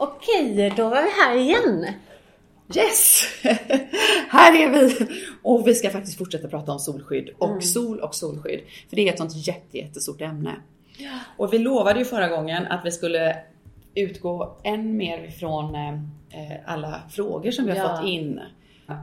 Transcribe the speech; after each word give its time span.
Okej, 0.00 0.72
då 0.76 0.88
var 0.88 1.02
vi 1.02 1.08
här 1.10 1.36
igen. 1.36 1.86
Yes! 2.76 3.22
här 4.30 4.62
är 4.62 4.68
vi! 4.70 5.08
Och 5.42 5.66
vi 5.68 5.74
ska 5.74 5.90
faktiskt 5.90 6.18
fortsätta 6.18 6.48
prata 6.48 6.72
om 6.72 6.78
solskydd 6.78 7.30
och 7.38 7.48
Mm. 7.48 7.62
sol 7.62 8.00
och 8.00 8.14
solskydd. 8.14 8.60
För 8.88 8.96
det 8.96 9.08
är 9.08 9.12
ett 9.12 9.18
sånt 9.18 9.46
jätte, 9.46 9.78
jättestort 9.78 10.20
ämne. 10.20 10.52
Och 11.36 11.52
vi 11.52 11.58
lovade 11.58 11.98
ju 11.98 12.04
förra 12.04 12.28
gången 12.28 12.66
att 12.66 12.84
vi 12.84 12.90
skulle 12.90 13.36
utgå 13.94 14.56
än 14.64 14.96
mer 14.96 15.24
ifrån 15.24 15.74
eh, 15.74 15.92
alla 16.66 17.02
frågor 17.10 17.50
som 17.50 17.64
vi 17.66 17.70
har 17.70 17.78
Ja. 17.78 17.96
fått 17.96 18.06
in. 18.06 18.40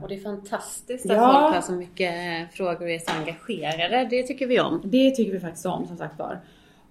Och 0.02 0.07
det 0.09 0.16
är 0.16 0.20
fantastiskt 0.23 1.05
att 1.09 1.18
Ja. 1.18 1.41
folk 1.41 1.55
har 1.55 1.62
så 1.62 1.71
mycket 1.71 2.14
frågor 2.54 2.82
och 2.82 2.89
är 2.91 3.00
så 3.00 3.12
engagerade. 3.12 4.07
Det 4.09 4.23
tycker 4.23 4.48
vi 4.48 4.59
om. 4.59 4.82
Det 4.84 5.12
tycker 5.12 5.32
vi 5.32 5.39
faktiskt 5.39 5.66
om 5.66 5.88
som 5.88 5.98
sagt 5.98 6.20
var. 6.20 6.41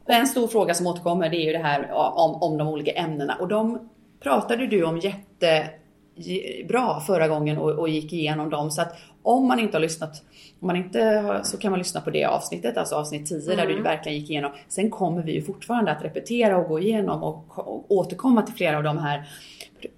En 0.07 0.27
stor 0.27 0.49
fråga 0.49 0.75
som 0.75 0.87
återkommer 0.87 1.29
det 1.29 1.37
är 1.37 1.47
ju 1.47 1.53
det 1.53 1.59
här 1.65 1.87
ja, 1.91 2.09
om, 2.17 2.43
om 2.53 2.59
de 2.59 2.69
olika 2.69 2.91
ämnena 2.93 3.35
och 3.41 3.49
de 3.49 3.89
pratade 4.25 4.67
du 4.67 4.85
om 4.85 4.99
jättebra 4.99 7.01
förra 7.01 7.29
gången 7.29 7.59
och, 7.59 7.71
och 7.71 7.89
gick 7.89 8.13
igenom 8.13 8.51
dem 8.51 8.71
så 8.71 8.83
att 8.83 8.97
om 9.23 9.49
man 9.49 9.61
inte 9.61 9.77
har 9.77 9.83
lyssnat 9.83 10.23
om 10.61 10.67
man 10.67 10.77
inte 10.77 11.03
har, 11.03 11.43
så 11.43 11.59
kan 11.59 11.71
man 11.71 11.79
lyssna 11.79 12.01
på 12.01 12.11
det 12.11 12.25
avsnittet, 12.25 12.77
alltså 12.77 12.95
avsnitt 12.95 13.27
10 13.27 13.57
där 13.57 13.67
du 13.67 13.83
verkligen 13.83 14.19
gick 14.19 14.31
igenom. 14.31 14.53
Sen 14.69 14.91
kommer 14.91 15.23
vi 15.23 15.33
ju 15.33 15.43
fortfarande 15.43 15.93
att 15.93 16.05
repetera 16.05 16.57
och 16.57 16.69
gå 16.69 16.81
igenom 16.81 17.23
och, 17.23 17.59
och 17.59 17.93
återkomma 17.93 18.43
till 18.43 18.55
flera 18.55 18.77
av 18.77 18.83
de 18.83 18.99
här 18.99 19.29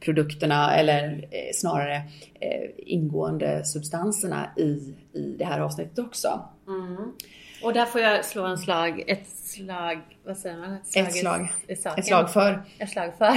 produkterna 0.01 0.77
eller 0.77 1.29
eh, 1.31 1.53
snarare 1.55 1.97
eh, 2.41 2.71
ingående 2.77 3.65
substanserna 3.65 4.51
i, 4.57 4.95
i 5.13 5.37
det 5.39 5.45
här 5.45 5.61
avsnittet 5.61 5.99
också. 5.99 6.41
Och 7.63 7.73
där 7.73 7.87
får 7.87 8.01
jag 8.01 8.25
slå 8.25 8.45
en 8.45 8.59
slag, 8.59 9.05
ett 9.07 9.29
slag, 9.29 10.01
vad 10.25 10.37
säger 10.37 10.57
man? 10.57 10.75
Ett 10.75 11.15
slag. 11.15 11.49
i 11.67 11.77
saken. 11.77 11.99
Ett 11.99 12.07
slag 12.07 12.33
för 12.33 12.63
Ett 12.79 12.91
slag 12.91 13.13
för. 13.19 13.35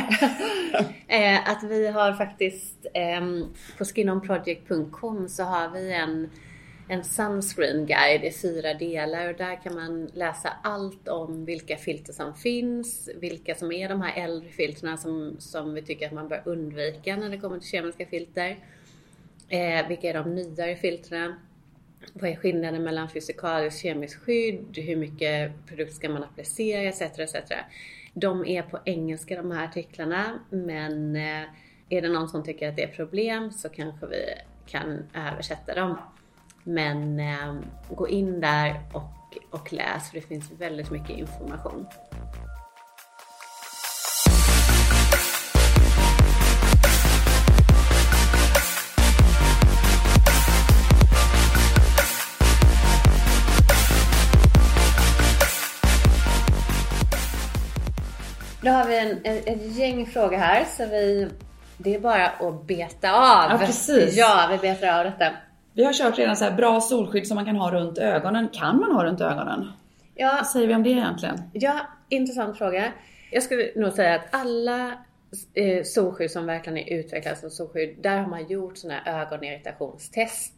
eh, 1.08 1.50
att 1.50 1.64
vi 1.64 1.88
har 1.88 2.14
faktiskt 2.14 2.86
ehm, 2.94 3.46
på 3.78 3.86
skinonproject.com 3.86 5.30
så 5.30 5.44
har 5.44 5.70
vi 5.70 5.94
en, 5.94 6.30
en 6.88 7.04
sunscreen 7.04 7.86
guide 7.86 8.24
i 8.24 8.32
fyra 8.32 8.74
delar 8.74 9.30
och 9.30 9.38
där 9.38 9.64
kan 9.64 9.76
man 9.76 10.06
läsa 10.14 10.50
allt 10.64 11.08
om 11.08 11.46
vilka 11.46 11.78
filter 11.78 12.14
som 12.14 12.34
finns, 12.34 13.10
vilka 13.16 13.56
som 13.56 13.72
är 13.72 13.90
de 13.90 14.02
här 14.02 14.24
äldre 14.24 14.50
filterna 14.50 14.98
som, 14.98 15.36
som 15.40 15.74
vi 15.74 15.82
tycker 15.82 16.08
att 16.08 16.14
man 16.14 16.28
bör 16.28 16.42
undvika 16.46 17.16
när 17.16 17.30
det 17.30 17.38
kommer 17.38 17.60
till 17.60 17.70
kemiska 17.70 18.06
filter. 18.06 18.58
Eh, 19.50 19.88
vilka 19.88 20.10
är 20.10 20.14
de 20.14 20.36
nyare 20.36 20.76
filtrerna? 20.76 21.36
Vad 22.14 22.32
är 22.32 22.36
skillnaden 22.36 22.84
mellan 22.84 23.10
fysikaliskt 23.10 23.78
och 23.78 23.82
kemiskt 23.82 24.16
skydd? 24.16 24.78
Hur 24.78 24.96
mycket 24.96 25.52
produkt 25.68 25.94
ska 25.94 26.10
man 26.10 26.24
applicera 26.24 26.82
etc. 26.82 27.02
etc. 27.02 27.52
De 28.14 28.46
är 28.46 28.62
på 28.62 28.80
engelska 28.86 29.36
de 29.36 29.52
här 29.52 29.66
artiklarna 29.66 30.40
men 30.50 31.16
eh, 31.16 31.44
är 31.90 32.02
det 32.02 32.10
någon 32.10 32.30
som 32.30 32.44
tycker 32.44 32.70
att 32.70 32.76
det 32.76 32.84
är 32.84 32.88
problem 32.96 33.52
så 33.52 33.70
kanske 33.70 34.06
vi 34.08 34.26
kan 34.66 35.04
översätta 35.14 35.76
dem. 35.76 35.98
Men 36.64 37.20
eh, 37.20 37.56
gå 37.90 38.08
in 38.08 38.40
där 38.40 38.82
och, 38.94 39.38
och 39.60 39.74
läs 39.74 40.10
för 40.10 40.16
det 40.16 40.28
finns 40.28 40.52
väldigt 40.52 40.92
mycket 40.92 41.18
information. 41.18 41.86
Då 58.62 58.70
har 58.70 58.88
vi 58.88 58.98
en, 58.98 59.18
ett, 59.24 59.48
ett 59.48 59.76
gäng 59.78 60.06
frågor 60.06 60.38
här 60.38 60.66
så 60.66 60.86
vi, 60.86 61.30
det 61.78 61.96
är 61.96 62.00
bara 62.00 62.28
att 62.28 62.68
beta 62.68 63.12
av. 63.12 63.52
Ja, 63.52 63.58
precis. 63.58 64.18
Ja, 64.18 64.48
vi 64.52 64.58
betar 64.58 65.00
av 65.00 65.06
detta. 65.06 65.32
Vi 65.74 65.84
har 65.86 65.94
kört 65.94 66.18
redan 66.18 66.36
så 66.36 66.44
här 66.44 66.52
bra 66.52 66.82
solskydd 66.82 67.28
som 67.28 67.36
man 67.36 67.46
kan 67.46 67.56
ha 67.56 67.72
runt 67.72 67.98
ögonen. 67.98 68.48
Kan 68.54 68.80
man 68.80 68.92
ha 68.92 69.04
runt 69.04 69.22
ögonen? 69.22 69.72
Ja, 70.16 70.34
Vad 70.36 70.48
säger 70.48 70.68
vi 70.68 70.76
om 70.76 70.84
det 70.84 70.90
egentligen? 70.90 71.42
Ja, 71.54 71.80
intressant 72.10 72.58
fråga. 72.58 72.92
Jag 73.32 73.44
skulle 73.44 73.72
nog 73.76 73.94
säga 73.94 74.16
att 74.16 74.26
alla 74.32 74.92
eh, 75.54 75.84
solskydd 75.84 76.32
som 76.32 76.46
verkligen 76.46 76.78
är 76.78 76.94
utvecklade 77.00 77.38
som 77.38 77.50
solskydd, 77.50 77.96
där 78.02 78.18
har 78.18 78.28
man 78.28 78.48
gjort 78.48 78.78
sådana 78.78 79.00
här 79.06 79.22
ögonirritationstest. 79.22 80.54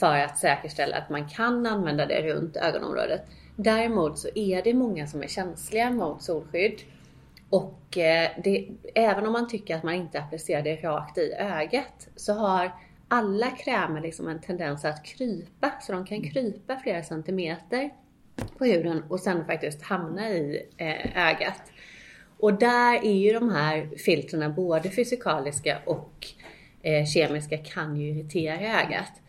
För 0.00 0.16
att 0.16 0.38
säkerställa 0.38 0.96
att 0.96 1.10
man 1.10 1.28
kan 1.28 1.66
använda 1.66 2.06
det 2.06 2.22
runt 2.22 2.56
ögonområdet. 2.56 3.22
Däremot 3.56 4.18
så 4.18 4.28
är 4.34 4.62
det 4.62 4.74
många 4.74 5.06
som 5.06 5.22
är 5.22 5.26
känsliga 5.26 5.90
mot 5.90 6.22
solskydd. 6.22 6.80
Och 7.50 7.98
eh, 7.98 8.30
det, 8.44 8.68
även 8.94 9.26
om 9.26 9.32
man 9.32 9.48
tycker 9.48 9.76
att 9.76 9.82
man 9.82 9.94
inte 9.94 10.20
applicerar 10.20 10.62
det 10.62 10.76
rakt 10.76 11.18
i 11.18 11.32
ögat 11.32 12.08
så 12.16 12.32
har 12.32 12.72
alla 13.08 13.50
krämer 13.50 14.00
liksom 14.00 14.28
en 14.28 14.40
tendens 14.40 14.84
att 14.84 15.04
krypa. 15.04 15.72
Så 15.80 15.92
de 15.92 16.06
kan 16.06 16.22
krypa 16.22 16.76
flera 16.76 17.02
centimeter 17.02 17.90
på 18.58 18.64
huden 18.64 19.02
och 19.08 19.20
sen 19.20 19.46
faktiskt 19.46 19.82
hamna 19.82 20.30
i 20.30 20.66
eh, 20.76 21.28
ögat. 21.28 21.62
Och 22.38 22.54
där 22.54 23.04
är 23.04 23.14
ju 23.14 23.32
de 23.32 23.50
här 23.50 23.90
filtrerna, 23.96 24.48
både 24.48 24.90
fysikaliska 24.90 25.78
och 25.86 26.26
eh, 26.82 27.06
kemiska, 27.06 27.58
kan 27.58 27.96
ju 27.96 28.08
irritera 28.10 28.80
ögat. 28.80 29.21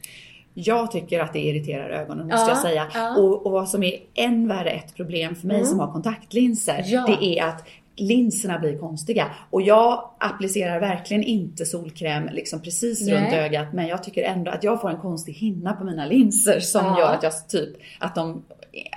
Jag 0.53 0.91
tycker 0.91 1.19
att 1.19 1.33
det 1.33 1.39
irriterar 1.39 1.89
ögonen 1.89 2.27
måste 2.27 2.41
Ja, 2.41 2.49
jag 2.49 2.57
säga. 2.57 2.87
ja. 2.93 3.07
Mm. 3.07 3.23
Och, 3.25 3.45
och 3.45 3.51
vad 3.51 3.69
som 3.69 3.83
är 3.83 3.93
än 4.15 4.47
värre 4.47 4.69
ett 4.69 4.95
problem 4.95 5.35
för 5.35 5.47
mig 5.47 5.65
som 5.65 5.79
har 5.79 5.91
kontaktlinser, 5.91 6.83
Ja. 6.85 7.05
det 7.07 7.25
är 7.39 7.43
att 7.47 7.63
linserna 7.95 8.59
blir 8.59 8.77
konstiga. 8.77 9.25
Och 9.49 9.61
jag 9.61 10.09
applicerar 10.19 10.79
verkligen 10.79 11.23
inte 11.23 11.65
solkräm 11.65 12.29
liksom 12.31 12.61
precis 12.61 13.01
Nej. 13.07 13.15
runt 13.15 13.33
ögat 13.33 13.73
men 13.73 13.87
jag 13.87 14.03
tycker 14.03 14.23
ändå 14.23 14.51
att 14.51 14.63
jag 14.63 14.81
får 14.81 14.89
en 14.89 14.97
konstig 14.97 15.33
hinna 15.33 15.73
på 15.73 15.83
mina 15.83 16.05
linser 16.05 16.59
som 16.59 16.85
Ja. 16.85 16.99
gör 16.99 17.13
att 17.13 17.23
jag 17.23 17.47
typ, 17.49 17.69
att 17.99 18.15
de 18.15 18.43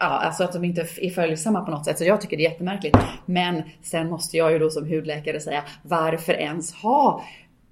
Ja, 0.01 0.07
alltså 0.07 0.45
att 0.45 0.53
de 0.53 0.65
inte 0.65 0.81
är 0.81 1.11
följsamma 1.11 1.61
på 1.61 1.71
något 1.71 1.85
sätt. 1.85 1.99
Så 1.99 2.05
jag 2.05 2.21
tycker 2.21 2.37
det 2.37 2.47
är 2.47 2.51
jättemärkligt. 2.51 2.97
Men 3.27 3.63
sen 3.83 4.09
måste 4.09 4.37
jag 4.37 4.53
ju 4.53 4.59
då 4.59 4.71
som 4.71 4.89
hudläkare 4.89 5.41
säga, 5.41 5.63
varför 5.83 6.33
ens 6.33 6.75
ha 6.75 7.23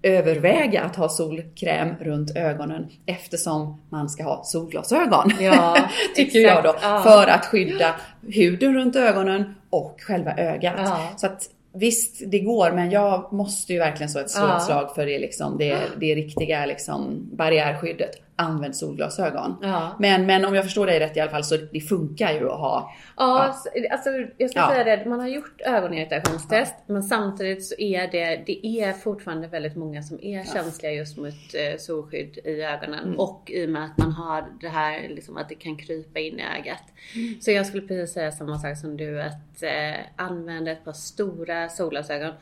överväga 0.04 0.82
att 0.82 0.96
ha 0.96 1.08
solkräm 1.08 1.94
runt 2.00 2.36
ögonen 2.36 2.86
eftersom 3.06 3.82
man 3.90 4.08
ska 4.08 4.24
ha 4.24 4.44
solglasögon. 4.44 5.32
Ja, 5.40 5.76
tycker 6.16 6.38
jag 6.38 6.64
då. 6.64 6.70
exakt. 6.70 6.84
Ja. 6.84 7.02
För 7.02 7.26
att 7.26 7.46
skydda 7.46 7.94
huden 8.28 8.74
runt 8.74 8.96
ögonen 8.96 9.54
och 9.70 9.96
själva 10.00 10.36
ögat. 10.36 10.74
Ja. 10.78 11.08
Så 11.16 11.26
att 11.26 11.42
visst, 11.74 12.22
det 12.26 12.38
går, 12.38 12.72
men 12.72 12.90
jag 12.90 13.32
måste 13.32 13.72
ju 13.72 13.78
verkligen 13.78 14.10
slå 14.10 14.20
ett 14.20 14.30
slag 14.62 14.94
för 14.94 15.06
det, 15.06 15.18
liksom, 15.18 15.58
det, 15.58 15.78
det 16.00 16.14
riktiga 16.14 16.66
liksom, 16.66 17.28
barriärskyddet. 17.32 18.10
Använd 18.36 18.76
solglasögon. 18.76 19.56
Ja. 19.62 19.96
Men, 19.98 20.26
men 20.26 20.44
om 20.44 20.54
jag 20.54 20.64
förstår 20.64 20.86
dig 20.86 21.00
rätt 21.00 21.16
i 21.16 21.20
alla 21.20 21.30
fall 21.30 21.44
så 21.44 21.56
det 21.72 21.80
funkar 21.80 22.32
ju 22.32 22.50
att 22.50 22.58
ha. 22.58 22.92
Ja, 23.16 23.54
så- 23.64 23.70
alltså 23.92 24.10
jag 24.36 24.50
ska 24.50 24.60
Ja. 24.60 24.68
säga 24.70 24.96
det, 24.96 25.10
man 25.10 25.20
har 25.20 25.28
gjort 25.28 25.60
ögonirritationstest 25.60 26.74
men 26.86 27.02
samtidigt 27.02 27.66
så 27.66 27.74
är 27.78 28.08
det, 28.12 28.42
det 28.46 28.66
är 28.66 28.92
fortfarande 28.92 29.48
väldigt 29.48 29.76
många 29.76 30.02
som 30.02 30.18
är 30.22 30.44
känsliga 30.44 30.92
just 30.92 31.16
mot 31.16 31.26
eh, 31.54 31.78
solskydd 31.78 32.38
i 32.44 32.62
ögonen 32.62 33.04
Mm. 33.04 33.18
och 33.20 33.50
i 33.50 33.66
och 33.66 33.70
med 33.70 33.84
att 33.84 33.98
man 33.98 34.12
har 34.12 34.44
det 34.60 34.68
här 34.68 35.08
liksom 35.08 35.36
att 35.36 35.48
det 35.48 35.54
kan 35.54 35.76
krypa 35.76 36.18
in 36.20 36.38
i 36.40 36.42
ögat. 36.58 36.82
Mm. 37.14 37.40
Så 37.40 37.50
jag 37.50 37.66
skulle 37.66 37.86
precis 37.88 38.14
säga 38.14 38.32
samma 38.32 38.58
sak 38.58 38.78
som 38.78 38.96
du 38.96 39.22
att 39.22 39.62
eh, 39.62 40.00
använda 40.16 40.70
ett 40.70 40.84
par 40.84 40.92
stora 40.92 41.68
solglasögon. 41.68 42.32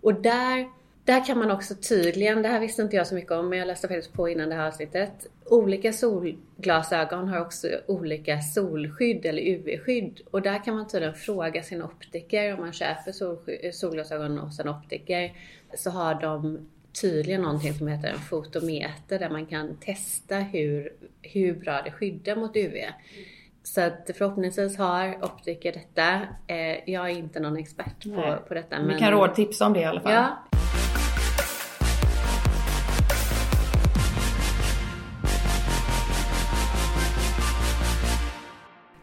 Och 0.00 0.14
där 0.14 0.77
där 1.08 1.24
kan 1.24 1.38
man 1.38 1.50
också 1.50 1.74
tydligen, 1.74 2.42
det 2.42 2.48
här 2.48 2.60
visste 2.60 2.82
inte 2.82 2.96
jag 2.96 3.06
så 3.06 3.14
mycket 3.14 3.32
om 3.32 3.48
men 3.48 3.58
jag 3.58 3.66
läste 3.66 3.88
faktiskt 3.88 4.12
på 4.12 4.28
innan 4.28 4.48
det 4.48 4.54
här 4.54 4.66
avsnittet. 4.68 5.26
Olika 5.44 5.92
solglasögon 5.92 7.28
har 7.28 7.40
också 7.40 7.68
olika 7.86 8.40
solskydd 8.40 9.26
eller 9.26 9.42
UV-skydd. 9.42 10.20
Och 10.30 10.42
där 10.42 10.64
kan 10.64 10.74
man 10.76 10.88
tydligen 10.88 11.14
fråga 11.14 11.62
sin 11.62 11.82
optiker 11.82 12.54
om 12.54 12.60
man 12.60 12.72
köper 12.72 13.12
solsky- 13.12 13.72
solglasögon 13.72 14.38
hos 14.38 14.60
en 14.60 14.68
optiker. 14.68 15.32
Så 15.74 15.90
har 15.90 16.14
de 16.14 16.68
tydligen 17.00 17.42
någonting 17.42 17.74
som 17.74 17.88
heter 17.88 18.08
en 18.08 18.18
fotometer 18.18 19.18
där 19.18 19.30
man 19.30 19.46
kan 19.46 19.76
testa 19.76 20.36
hur, 20.36 20.92
hur 21.22 21.54
bra 21.54 21.82
det 21.84 21.90
skyddar 21.90 22.36
mot 22.36 22.56
UV. 22.56 22.76
Så 23.62 23.80
att 23.80 24.10
förhoppningsvis 24.16 24.78
har 24.78 25.24
optiker 25.24 25.72
detta. 25.72 26.20
Eh, 26.46 26.90
jag 26.90 27.10
är 27.10 27.18
inte 27.18 27.40
någon 27.40 27.56
expert 27.56 28.04
Nej. 28.04 28.16
på, 28.16 28.36
på 28.48 28.54
detta. 28.54 28.82
Vi 28.82 28.98
kan 28.98 29.10
råd 29.12 29.34
tipsa 29.34 29.66
om 29.66 29.72
det 29.72 29.80
i 29.80 29.84
alla 29.84 30.00
fall. 30.00 30.12
Ja, 30.12 30.47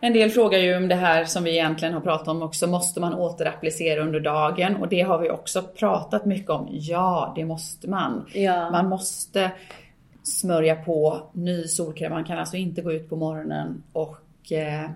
En 0.05 0.13
del 0.13 0.29
frågar 0.29 0.59
ju 0.59 0.77
om 0.77 0.87
det 0.87 0.95
här 0.95 1.25
som 1.25 1.43
vi 1.43 1.51
egentligen 1.51 1.93
har 1.93 2.01
pratat 2.01 2.27
om 2.27 2.41
också. 2.41 2.67
Måste 2.67 2.99
man 2.99 3.13
återapplicera 3.13 4.01
under 4.01 4.19
dagen? 4.19 4.75
Och 4.75 4.87
det 4.87 5.01
har 5.01 5.19
vi 5.19 5.29
också 5.29 5.61
pratat 5.61 6.25
mycket 6.25 6.49
om. 6.49 6.67
Ja, 6.71 7.33
det 7.35 7.45
måste 7.45 7.89
man. 7.89 8.25
Ja. 8.33 8.69
Man 8.69 8.89
måste 8.89 9.51
smörja 10.23 10.75
på 10.75 11.21
ny 11.33 11.67
solkräm. 11.67 12.11
Man 12.11 12.23
kan 12.23 12.37
alltså 12.39 12.57
inte 12.57 12.81
gå 12.81 12.93
ut 12.93 13.09
på 13.09 13.15
morgonen 13.15 13.83
och 13.93 14.51
eh, 14.51 14.89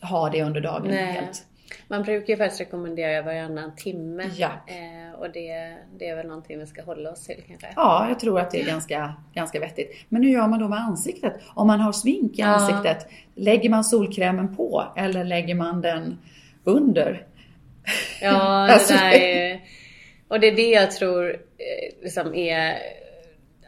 ha 0.00 0.30
det 0.30 0.42
under 0.42 0.60
dagen 0.60 0.88
Nej. 0.88 1.12
helt. 1.12 1.44
Man 1.88 2.02
brukar 2.02 2.32
ju 2.32 2.36
faktiskt 2.36 2.60
rekommendera 2.60 3.22
varannan 3.22 3.76
timme. 3.76 4.30
Ja. 4.36 4.50
Eh, 4.66 5.20
och 5.20 5.30
det, 5.32 5.76
det 5.98 6.08
är 6.08 6.16
väl 6.16 6.26
någonting 6.26 6.58
vi 6.58 6.66
ska 6.66 6.82
hålla 6.82 7.10
oss 7.10 7.24
till 7.26 7.42
kanske. 7.48 7.66
Ja, 7.76 8.06
jag 8.08 8.20
tror 8.20 8.40
att 8.40 8.50
det 8.50 8.60
är 8.60 8.66
ganska, 8.66 9.14
ganska 9.34 9.60
vettigt. 9.60 10.04
Men 10.08 10.22
hur 10.22 10.30
gör 10.30 10.48
man 10.48 10.58
då 10.60 10.68
med 10.68 10.78
ansiktet? 10.78 11.32
Om 11.54 11.66
man 11.66 11.80
har 11.80 11.92
smink 11.92 12.38
i 12.38 12.40
Ja. 12.40 12.46
ansiktet, 12.46 13.08
lägger 13.34 13.70
man 13.70 13.84
solkrämen 13.84 14.56
på 14.56 14.84
eller 14.96 15.24
lägger 15.24 15.54
man 15.54 15.80
den 15.80 16.18
under? 16.64 17.26
Ja, 18.22 18.30
det 18.66 18.72
Alltså, 18.72 18.94
där 18.94 19.12
är, 19.12 19.60
och 20.28 20.40
det 20.40 20.46
är 20.46 20.56
det 20.56 20.70
jag 20.70 20.90
tror 20.90 21.30
eh, 21.30 22.02
liksom 22.02 22.34
är 22.34 22.74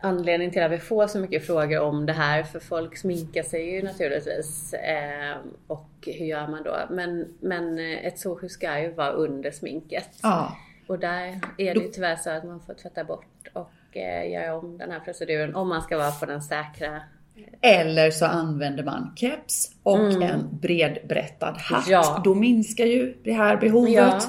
anledningen 0.05 0.53
till 0.53 0.62
att 0.62 0.71
vi 0.71 0.79
får 0.79 1.06
så 1.06 1.19
mycket 1.19 1.47
frågor 1.47 1.81
om 1.81 2.06
det 2.06 2.12
här. 2.12 2.43
För 2.43 2.61
folk 2.61 2.97
sminkar 2.97 3.43
sig 3.43 3.75
ju 3.75 3.83
naturligtvis. 3.83 4.75
Eh, 4.75 5.37
och 5.67 5.89
hur 6.06 6.27
gör 6.27 6.49
man 6.49 6.62
då? 6.62 6.77
Men, 6.91 7.35
men 7.41 7.79
eh, 7.79 8.06
ett 8.06 8.19
solskydd 8.19 8.51
ska 8.51 8.81
ju 8.81 8.91
vara 8.91 9.11
under 9.11 9.51
sminket. 9.51 10.09
Ja. 10.23 10.56
Och 10.87 10.99
där 10.99 11.41
är 11.59 11.75
det 11.75 11.81
ju 11.81 11.89
tyvärr 11.89 12.17
så 12.17 12.31
att 12.31 12.45
man 12.45 12.61
får 12.61 12.75
tvätta 12.75 13.05
bort 13.05 13.49
och 13.53 13.97
eh, 13.97 14.31
göra 14.33 14.56
om 14.56 14.79
den 14.79 14.91
här 14.91 15.01
proceduren 15.01 15.55
om 15.55 15.69
man 15.69 15.83
ska 15.83 15.99
vara 15.99 16.11
på 16.11 16.27
den 16.27 16.43
säkra. 16.43 17.03
Eller 17.60 18.10
så 18.10 18.26
använder 18.26 18.84
man 18.84 19.12
keps 19.16 19.70
och 19.82 20.22
en 20.22 20.58
bredbrättad 20.60 21.54
hatt. 21.56 21.86
Mm. 21.86 22.00
Ja. 22.00 22.20
Då 22.25 22.34
minskar 22.34 22.86
ju 22.86 23.16
det 23.25 23.32
här 23.32 23.56
behovet. 23.56 23.94
Ja. 23.94 24.20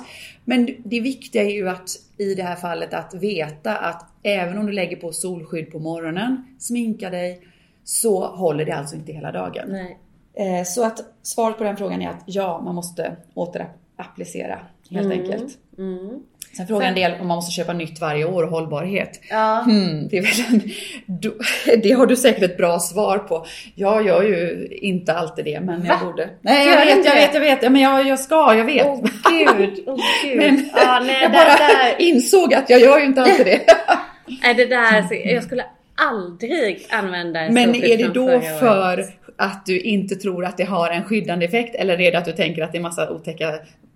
Men 0.44 0.70
det 0.84 1.00
viktiga 1.00 1.44
är 1.44 1.50
ju 1.50 1.70
att 1.70 1.90
i 2.18 2.36
det 2.36 2.44
här 2.44 2.56
fallet 2.56 2.94
att 2.94 3.14
veta 3.14 3.78
att 3.78 4.06
även 4.24 4.58
om 4.58 4.66
du 4.66 4.72
lägger 4.72 4.96
på 4.98 5.12
solskydd 5.12 5.72
på 5.72 5.80
morgonen, 5.80 6.56
sminkar 6.60 7.12
dig, 7.12 7.42
så 7.84 8.28
håller 8.28 8.66
det 8.66 8.72
alltså 8.72 8.96
inte 8.96 9.12
hela 9.12 9.32
dagen. 9.32 9.68
Nej. 9.68 9.98
Eh, 10.34 10.64
Så 10.66 10.86
att 10.86 11.00
svaret 11.22 11.58
på 11.58 11.64
den 11.64 11.78
frågan 11.78 12.02
är 12.02 12.10
att 12.10 12.24
ja, 12.26 12.62
man 12.62 12.76
måste 12.76 13.16
återapplicera 13.34 14.60
helt 14.90 15.12
enkelt. 15.12 15.58
Mm. 15.78 16.24
Sen 16.58 16.68
frågar 16.68 16.88
en 16.88 16.96
del 16.96 17.12
om 17.22 17.28
man 17.28 17.36
måste 17.36 17.52
köpa 17.52 17.74
nytt 17.74 18.02
varje 18.02 18.26
år 18.26 18.44
och 18.44 18.50
hållbarhet. 18.50 19.22
Ja. 19.30 19.62
Hmm, 19.66 20.08
det, 20.08 20.18
en, 20.18 20.62
du- 21.06 21.38
det 21.84 21.92
har 21.92 22.06
du 22.06 22.16
säkert 22.16 22.44
ett 22.44 22.58
bra 22.58 22.80
svar 22.80 23.18
på. 23.18 23.46
Jag 23.76 24.06
gör 24.06 24.24
ju 24.24 24.68
inte 24.72 25.14
alltid 25.14 25.46
det, 25.46 25.60
men 25.60 25.86
jag 25.86 25.94
Va? 26.00 26.06
borde. 26.06 26.30
Nej, 26.42 26.68
jag 26.68 26.82
du 26.88 26.96
vet, 26.96 27.06
jag 27.06 27.14
vet, 27.16 27.34
jag 27.34 27.42
vet. 27.42 27.64
Ja, 27.64 27.70
men 27.70 27.82
jag, 27.82 28.08
jag 28.08 28.20
ska, 28.20 28.56
jag 28.58 28.66
vet. 28.66 28.86
Åh 28.88 29.00
gud, 29.30 29.84
åh 29.88 29.98
gud. 30.24 30.38
Men 30.38 30.70
ja, 30.76 31.02
nej, 31.06 31.22
jag 31.22 31.32
bara 31.32 31.44
där, 31.44 31.96
insåg 32.00 32.54
att 32.54 32.70
jag 32.70 32.82
gör 32.82 33.00
ju 33.00 33.06
inte 33.06 33.22
alltid 33.22 33.46
det. 33.46 33.62
nej, 34.44 34.54
det 34.54 34.66
där, 34.66 35.02
så- 35.02 35.16
jag 35.36 35.44
skulle 35.44 35.66
aldrig 36.12 36.88
använda 36.90 37.40
en 37.40 37.54
Men 37.54 37.76
är 37.76 37.98
det 37.98 38.08
då 38.08 38.42
för 38.60 39.06
att 39.38 39.66
du 39.66 39.80
inte 39.80 40.16
tror 40.16 40.46
att 40.46 40.58
det 40.58 40.64
har 40.64 40.90
en 40.90 41.04
skyddande 41.04 41.46
effekt 41.46 41.76
eller 41.76 42.02
är 42.02 42.12
det 42.12 42.18
att 42.18 42.26
du 42.26 42.32
tänker 42.32 42.62
att 42.64 42.72
det 42.72 42.78
är 42.78 42.82
massa 42.82 43.10
otäcka 43.12 43.52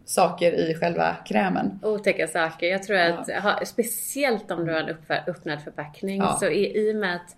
saker 0.09 0.51
i 0.51 0.75
själva 0.75 1.15
krämen? 1.25 1.79
Otäcka 1.83 2.27
saker. 2.27 2.67
Jag 2.67 2.83
tror 2.83 2.97
att, 2.97 3.29
ha, 3.44 3.65
speciellt 3.65 4.51
om 4.51 4.65
du 4.65 4.73
har 4.73 4.79
en 4.79 4.95
öppnad 5.27 5.61
förpackning, 5.63 6.17
Ja. 6.17 6.38
så 6.39 6.45
i, 6.47 6.77
i 6.79 6.91
och 6.91 6.95
med 6.95 7.15
att 7.15 7.35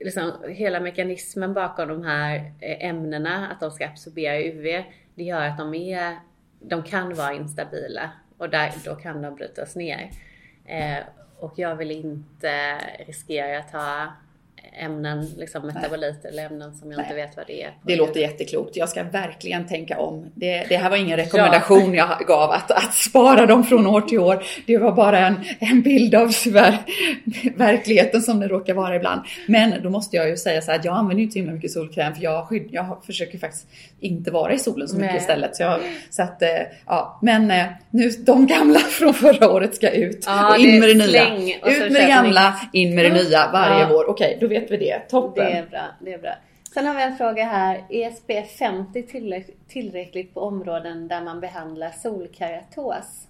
liksom, 0.00 0.32
hela 0.48 0.80
mekanismen 0.80 1.54
bakom 1.54 1.88
de 1.88 2.04
här 2.04 2.52
eh, 2.60 2.88
ämnena, 2.88 3.48
att 3.48 3.60
de 3.60 3.70
ska 3.70 3.86
absorbera 3.86 4.40
UV, 4.42 4.84
det 5.14 5.24
gör 5.24 5.40
att 5.42 5.58
de, 5.58 5.74
är, 5.74 6.16
de 6.60 6.82
kan 6.82 7.14
vara 7.14 7.32
instabila 7.32 8.10
och 8.38 8.50
där, 8.50 8.72
då 8.84 8.94
kan 8.94 9.22
de 9.22 9.34
brytas 9.34 9.76
ner. 9.76 10.10
Eh, 10.66 10.98
och 11.38 11.52
jag 11.56 11.76
vill 11.76 11.90
inte 11.90 12.78
riskera 13.06 13.58
att 13.58 13.70
ha 13.70 14.12
ämnen, 14.78 15.26
liksom 15.36 15.66
metaboliter 15.66 16.28
eller 16.28 16.46
ämnen 16.46 16.74
som 16.74 16.92
jag 16.92 17.00
inte 17.00 17.14
vet 17.14 17.36
vad 17.36 17.46
det 17.46 17.62
är. 17.62 17.70
Det 17.82 17.92
djur. 17.92 17.98
låter 17.98 18.20
jätteklokt. 18.20 18.76
Jag 18.76 18.88
ska 18.88 19.02
verkligen 19.02 19.66
tänka 19.66 19.98
om. 19.98 20.30
Det, 20.34 20.64
det 20.68 20.76
här 20.76 20.90
var 20.90 20.96
ingen 20.96 21.16
rekommendation 21.16 21.94
jag 21.94 22.08
gav 22.26 22.50
att, 22.50 22.70
att 22.70 22.94
spara 22.94 23.46
dem 23.46 23.64
från 23.64 23.86
år 23.86 24.00
till 24.00 24.18
år. 24.18 24.44
Det 24.66 24.78
var 24.78 24.92
bara 24.92 25.18
en, 25.26 25.34
en 25.58 25.82
bild 25.82 26.14
av 26.14 26.32
tyvärr 26.32 26.78
verkligheten 27.56 28.22
som 28.22 28.40
det 28.40 28.48
råkar 28.48 28.74
vara 28.74 28.96
ibland. 28.96 29.20
Men 29.46 29.82
då 29.82 29.90
måste 29.90 30.16
jag 30.16 30.28
ju 30.28 30.36
säga 30.36 30.60
så 30.60 30.70
här 30.70 30.78
att 30.78 30.84
jag 30.84 30.96
använder 30.96 31.18
ju 31.18 31.24
inte 31.24 31.38
himla 31.38 31.52
mycket 31.52 31.70
solkräm 31.70 32.14
för 32.14 32.22
jag, 32.22 32.48
skydd, 32.48 32.68
jag 32.70 33.02
försöker 33.06 33.38
faktiskt 33.38 33.66
inte 34.00 34.30
vara 34.30 34.52
i 34.52 34.58
solen 34.58 34.88
så 34.88 34.96
mycket 34.96 35.10
Nej. 35.10 35.20
istället. 35.20 35.56
Så, 35.56 35.62
jag, 35.62 35.80
så 36.10 36.22
att, 36.22 36.42
eh, 36.42 36.48
ja. 36.86 37.18
Men 37.22 37.50
eh, 37.50 37.66
nu, 37.90 38.10
de 38.10 38.46
gamla 38.46 38.78
från 38.98 39.14
förra 39.14 39.50
året 39.50 39.74
ska 39.74 39.90
ut 39.90 40.24
Ja, 40.26 40.54
och 40.54 40.60
in 40.60 40.80
med 40.80 40.88
det 40.88 40.94
nya. 40.94 41.36
Ut 41.36 41.92
med 41.92 41.92
det 41.92 42.08
gamla, 42.08 42.54
in 42.72 42.94
med 42.94 43.04
det 43.04 43.12
nya 43.12 43.50
varje 43.52 43.80
Ja. 43.80 43.88
vår. 43.90 44.10
Okej, 44.10 44.38
då 44.40 44.46
vet 44.46 44.67
vi 44.70 44.76
det. 44.76 44.98
Toppen. 45.08 45.44
Det 45.44 45.52
är 45.52 45.66
bra, 45.66 45.84
det 46.00 46.12
är 46.12 46.18
bra. 46.18 46.34
Sen 46.74 46.86
har 46.86 46.94
vi 46.94 47.02
en 47.02 47.16
fråga 47.16 47.44
här. 47.44 47.84
Är 47.90 48.10
SPF 48.10 48.50
50 48.58 49.02
tillräck- 49.02 49.56
tillräckligt 49.68 50.34
på 50.34 50.40
områden 50.40 51.08
där 51.08 51.20
man 51.22 51.40
behandlar 51.40 51.90
solkeratos? 51.90 53.24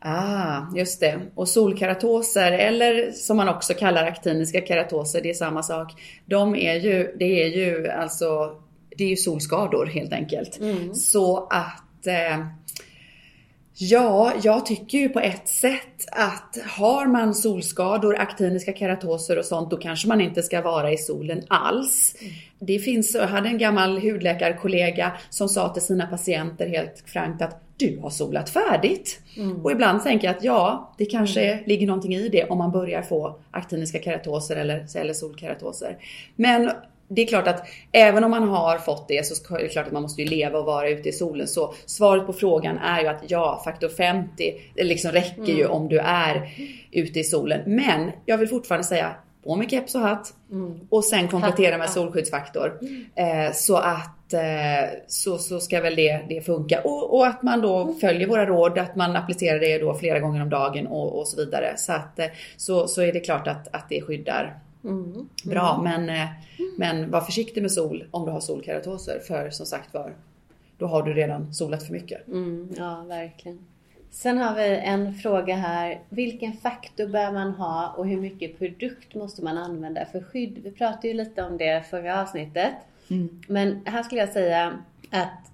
Ah, 0.00 0.60
just 0.76 1.00
det. 1.00 1.20
Och 1.34 1.48
solkeratoser, 1.48 2.52
eller 2.52 3.10
som 3.12 3.36
man 3.36 3.48
också 3.48 3.74
kallar 3.74 4.04
aktiniska 4.06 4.60
keratoser, 4.66 5.20
det 5.22 5.30
är 5.30 5.34
samma 5.34 5.62
sak. 5.62 5.92
De 6.26 6.56
är 6.56 6.74
ju, 6.74 7.14
det 7.18 7.42
är 7.42 7.46
ju 7.48 7.88
alltså, 7.88 8.60
det 8.96 9.04
är 9.04 9.08
ju 9.08 9.16
solskador 9.16 9.86
helt 9.86 10.12
enkelt. 10.12 10.58
Så 10.94 11.46
att 11.50 12.06
eh, 12.06 12.46
Ja, 13.78 14.32
jag 14.42 14.66
tycker 14.66 14.98
ju 14.98 15.08
på 15.08 15.20
ett 15.20 15.48
sätt 15.48 16.08
att 16.12 16.58
har 16.66 17.06
man 17.06 17.34
solskador, 17.34 18.16
aktiniska 18.18 18.72
keratoser 18.72 19.38
och 19.38 19.44
sånt, 19.44 19.70
då 19.70 19.76
kanske 19.76 20.08
man 20.08 20.20
inte 20.20 20.42
ska 20.42 20.62
vara 20.62 20.92
i 20.92 20.96
solen 20.96 21.42
alls. 21.48 22.16
Det 22.58 22.78
finns, 22.78 23.14
jag 23.14 23.26
hade 23.26 23.48
en 23.48 23.58
gammal 23.58 23.98
hudläkarkollega 23.98 25.12
som 25.30 25.48
sa 25.48 25.68
till 25.68 25.82
sina 25.82 26.06
patienter 26.06 26.68
helt 26.68 27.02
frankt 27.06 27.42
att 27.42 27.62
du 27.76 27.98
har 28.02 28.10
solat 28.10 28.50
färdigt. 28.50 29.20
Och 29.62 29.72
ibland 29.72 30.02
tänker 30.02 30.26
jag 30.26 30.36
att 30.36 30.44
ja, 30.44 30.94
det 30.98 31.06
kanske 31.06 31.60
ligger 31.66 31.86
någonting 31.86 32.14
i 32.14 32.28
det 32.28 32.44
om 32.44 32.58
man 32.58 32.72
börjar 32.72 33.02
få 33.02 33.38
aktiniska 33.50 33.98
keratoser 33.98 34.56
eller, 34.56 34.96
eller 34.96 35.14
solkeratoser. 35.14 35.98
Men 36.36 36.70
det 37.08 37.22
är 37.22 37.26
klart 37.26 37.48
att 37.48 37.66
även 37.92 38.24
om 38.24 38.30
man 38.30 38.48
har 38.48 38.78
fått 38.78 39.08
det 39.08 39.26
så 39.26 39.54
är 39.54 39.62
det 39.62 39.68
klart 39.68 39.86
att 39.86 39.92
man 39.92 40.02
måste 40.02 40.22
ju 40.22 40.28
leva 40.28 40.58
och 40.58 40.64
vara 40.64 40.88
ute 40.88 41.08
i 41.08 41.12
solen. 41.12 41.48
Så 41.48 41.74
svaret 41.86 42.26
på 42.26 42.32
frågan 42.32 42.78
är 42.78 43.00
ju 43.00 43.06
att 43.06 43.22
ja, 43.28 43.62
faktor 43.64 43.88
50 43.88 44.54
det 44.74 44.84
liksom 44.84 45.12
räcker 45.12 45.52
ju 45.52 45.66
om 45.66 45.88
du 45.88 45.98
är 45.98 46.50
ute 46.92 47.20
i 47.20 47.24
solen. 47.24 47.60
Men 47.66 48.10
jag 48.26 48.38
vill 48.38 48.48
fortfarande 48.48 48.86
säga 48.86 49.16
på 49.44 49.56
med 49.56 49.70
keps 49.70 49.94
och 49.94 50.00
hatt 50.00 50.34
och 50.90 51.04
sen 51.04 51.28
komplettera 51.28 51.78
med 51.78 51.90
solskyddsfaktor. 51.90 52.78
Eh, 53.14 53.52
så 53.54 53.76
att 53.76 54.32
eh, 54.32 54.90
så, 55.06 55.38
så 55.38 55.60
ska 55.60 55.80
väl 55.80 55.96
det, 55.96 56.20
det 56.28 56.40
funka. 56.40 56.80
Och, 56.80 57.14
och 57.14 57.26
att 57.26 57.42
man 57.42 57.60
då 57.60 57.94
följer 58.00 58.28
våra 58.28 58.46
råd, 58.46 58.78
att 58.78 58.96
man 58.96 59.16
applicerar 59.16 59.58
det 59.58 59.78
då 59.78 59.94
flera 59.94 60.20
gånger 60.20 60.42
om 60.42 60.50
dagen 60.50 60.86
och, 60.86 61.18
och 61.18 61.28
så 61.28 61.36
vidare. 61.36 61.74
Så, 61.76 61.92
att, 61.92 62.18
eh, 62.18 62.26
så, 62.56 62.88
så 62.88 63.02
är 63.02 63.12
det 63.12 63.20
klart 63.20 63.48
att, 63.48 63.74
att 63.74 63.88
det 63.88 64.02
skyddar 64.02 64.58
Mm. 64.86 65.28
bra. 65.44 65.80
Men, 65.82 66.08
eh, 66.08 66.28
men 66.76 67.10
var 67.10 67.20
försiktig 67.20 67.62
med 67.62 67.72
sol 67.72 68.04
om 68.10 68.24
du 68.24 68.30
har 68.30 68.40
solkeratoser. 68.40 69.18
För 69.18 69.50
som 69.50 69.66
sagt 69.66 69.94
var, 69.94 70.14
då 70.78 70.86
har 70.86 71.02
du 71.02 71.12
redan 71.12 71.54
solat 71.54 71.82
för 71.82 71.92
mycket. 71.92 72.28
Mm, 72.28 72.74
ja, 72.76 73.04
verkligen. 73.08 73.66
Sen 74.10 74.38
har 74.38 74.54
vi 74.54 74.76
en 74.76 75.14
fråga 75.14 75.56
här. 75.56 76.00
Vilken 76.08 76.52
faktor 76.52 77.06
bör 77.06 77.32
man 77.32 77.50
ha 77.50 77.94
och 77.96 78.06
hur 78.06 78.20
mycket 78.20 78.58
produkt 78.58 79.14
måste 79.14 79.44
man 79.44 79.58
använda 79.58 80.06
för 80.12 80.20
skydd? 80.20 80.58
Vi 80.64 80.70
pratade 80.70 81.08
ju 81.08 81.14
lite 81.14 81.42
om 81.42 81.58
det 81.58 81.84
förra 81.90 82.22
avsnittet. 82.22 82.72
Men 83.48 83.80
här 83.86 84.02
skulle 84.02 84.20
jag 84.20 84.32
säga 84.32 84.78
att 85.10 85.52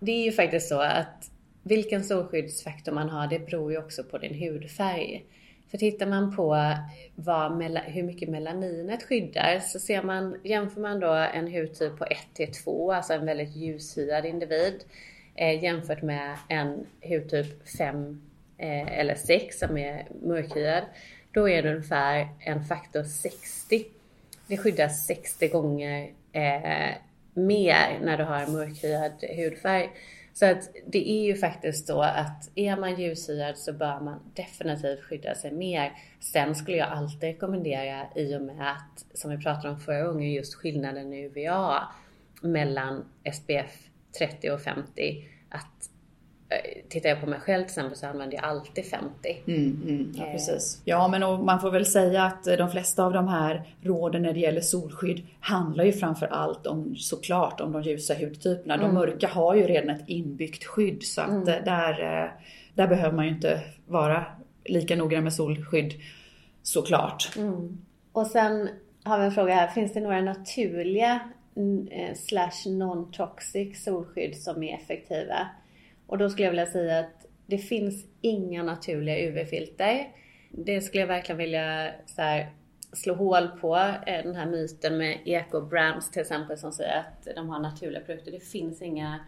det 0.00 0.12
är 0.12 0.24
ju 0.24 0.32
faktiskt 0.32 0.68
så 0.68 0.80
att 0.80 1.30
vilken 1.62 2.04
solskyddsfaktor 2.04 2.92
man 2.92 3.08
har, 3.08 3.26
det 3.26 3.38
beror 3.38 3.72
ju 3.72 3.78
också 3.78 4.02
på 4.04 4.18
din 4.18 4.34
hudfärg. 4.34 5.24
För 5.70 5.78
tittar 5.78 6.06
man 6.06 6.36
på 6.36 6.54
eh, 6.54 6.78
vad, 7.14 7.62
hur 7.78 8.02
mycket 8.02 8.28
melaninet 8.28 9.02
skyddar 9.02 9.58
så 9.58 9.78
ser 9.78 10.02
man, 10.02 10.40
jämför 10.44 10.80
man 10.80 11.00
då 11.00 11.12
en 11.12 11.52
hudtyp 11.52 11.98
på 11.98 12.04
1 12.04 12.18
till 12.34 12.52
2, 12.52 12.92
alltså 12.92 13.12
en 13.12 13.26
väldigt 13.26 13.56
ljushyad 13.56 14.26
individ, 14.26 14.84
eh, 15.34 15.64
jämfört 15.64 16.02
med 16.02 16.36
en 16.48 16.86
hudtyp 17.02 17.68
5 17.78 18.22
eh, 18.58 18.98
eller 18.98 19.14
6 19.14 19.58
som 19.58 19.76
är 19.78 20.06
mörkhyad, 20.22 20.84
då 21.32 21.48
är 21.48 21.62
det 21.62 21.70
ungefär 21.70 22.28
en 22.40 22.64
faktor 22.64 23.02
60. 23.02 23.84
Det 24.46 24.56
skyddar 24.56 24.88
60 24.88 25.48
gånger 25.48 26.10
eh, 26.32 26.94
mer 27.34 27.98
när 28.02 28.18
du 28.18 28.24
har 28.24 28.38
en 28.42 28.52
mörkhyad 28.52 29.12
hudfärg. 29.36 29.90
Så 30.38 30.46
att 30.46 30.70
det 30.86 31.10
är 31.10 31.24
ju 31.24 31.36
faktiskt 31.36 31.86
så 31.86 32.02
att 32.02 32.50
är 32.54 32.76
man 32.76 33.00
ljushyad 33.00 33.58
så 33.58 33.72
bör 33.72 34.00
man 34.00 34.32
definitivt 34.34 35.04
skydda 35.04 35.34
sig 35.34 35.52
mer. 35.52 35.92
Sen 36.20 36.54
skulle 36.54 36.76
jag 36.76 36.88
alltid 36.88 37.22
rekommendera 37.22 38.06
i 38.16 38.36
och 38.36 38.42
med 38.42 38.72
att, 38.72 39.18
som 39.18 39.30
vi 39.30 39.38
pratade 39.38 39.68
om 39.68 39.80
förra 39.80 40.02
gången, 40.02 40.32
just 40.32 40.54
skillnaden 40.54 41.12
i 41.12 41.24
UVA 41.24 41.82
mellan 42.40 43.04
SPF 43.32 43.88
30 44.18 44.50
och 44.50 44.60
50. 44.60 45.28
Att 45.48 45.90
tittar 46.88 47.08
jag 47.08 47.20
på 47.20 47.26
mig 47.26 47.40
själv 47.40 47.62
till 47.62 47.70
exempel 47.70 47.96
så 47.96 48.06
använder 48.06 48.36
jag 48.36 48.44
alltid 48.44 48.84
50. 48.84 49.42
Mm, 49.46 49.82
mm, 49.84 50.12
ja, 50.16 50.24
Eh. 50.26 50.32
precis. 50.32 50.82
Ja, 50.84 51.08
men 51.08 51.22
och 51.22 51.38
man 51.44 51.60
får 51.60 51.70
väl 51.70 51.86
säga 51.86 52.22
att 52.24 52.46
eh, 52.46 52.56
de 52.56 52.70
flesta 52.70 53.04
av 53.04 53.12
de 53.12 53.28
här 53.28 53.62
råden 53.82 54.22
när 54.22 54.32
det 54.32 54.40
gäller 54.40 54.60
solskydd 54.60 55.26
handlar 55.40 55.84
ju 55.84 55.92
framför 55.92 56.26
allt 56.26 56.66
om 56.66 56.96
såklart 56.96 57.60
om 57.60 57.72
de 57.72 57.82
ljusa 57.82 58.14
hudtyperna. 58.14 58.76
De 58.76 58.94
mörka 58.94 59.28
har 59.28 59.54
ju 59.54 59.62
redan 59.66 59.96
ett 59.96 60.04
inbyggt 60.08 60.64
skydd 60.64 61.02
så 61.02 61.20
att 61.20 61.48
eh, 61.48 61.54
där, 61.64 62.22
eh, 62.24 62.30
där 62.74 62.86
behöver 62.88 63.16
man 63.16 63.24
ju 63.24 63.30
inte 63.30 63.60
vara 63.86 64.24
lika 64.64 64.96
noggrann 64.96 65.24
med 65.24 65.32
solskydd 65.32 65.94
såklart. 66.62 67.36
Mm. 67.36 67.78
Och 68.12 68.26
sen 68.26 68.68
har 69.04 69.18
vi 69.18 69.24
en 69.24 69.32
fråga 69.32 69.54
här. 69.54 69.68
Finns 69.68 69.92
det 69.92 70.00
några 70.00 70.20
naturliga 70.20 71.20
eh, 71.90 72.14
slash 72.16 72.66
non-toxic 72.66 73.74
solskydd 73.74 74.36
som 74.36 74.62
är 74.62 74.74
effektiva? 74.74 75.48
Och 76.06 76.18
då 76.18 76.30
skulle 76.30 76.44
jag 76.44 76.50
vilja 76.50 76.66
säga 76.66 76.98
att 76.98 77.26
det 77.46 77.58
finns 77.58 78.06
inga 78.20 78.62
naturliga 78.62 79.28
UV-filter. 79.28 80.08
Det 80.50 80.80
skulle 80.80 81.00
jag 81.00 81.08
verkligen 81.08 81.38
vilja 81.38 81.92
så 82.06 82.22
här, 82.22 82.50
slå 82.92 83.14
hål 83.14 83.48
på 83.48 83.76
eh, 83.76 84.22
den 84.22 84.34
här 84.34 84.46
myten 84.46 84.98
med 84.98 85.18
eco-brands 85.24 86.10
till 86.10 86.22
exempel 86.22 86.58
som 86.58 86.72
säger 86.72 86.98
att 86.98 87.28
de 87.36 87.48
har 87.48 87.58
naturliga 87.58 88.00
produkter. 88.00 88.32
Det 88.32 88.40
finns 88.40 88.82
inga 88.82 89.20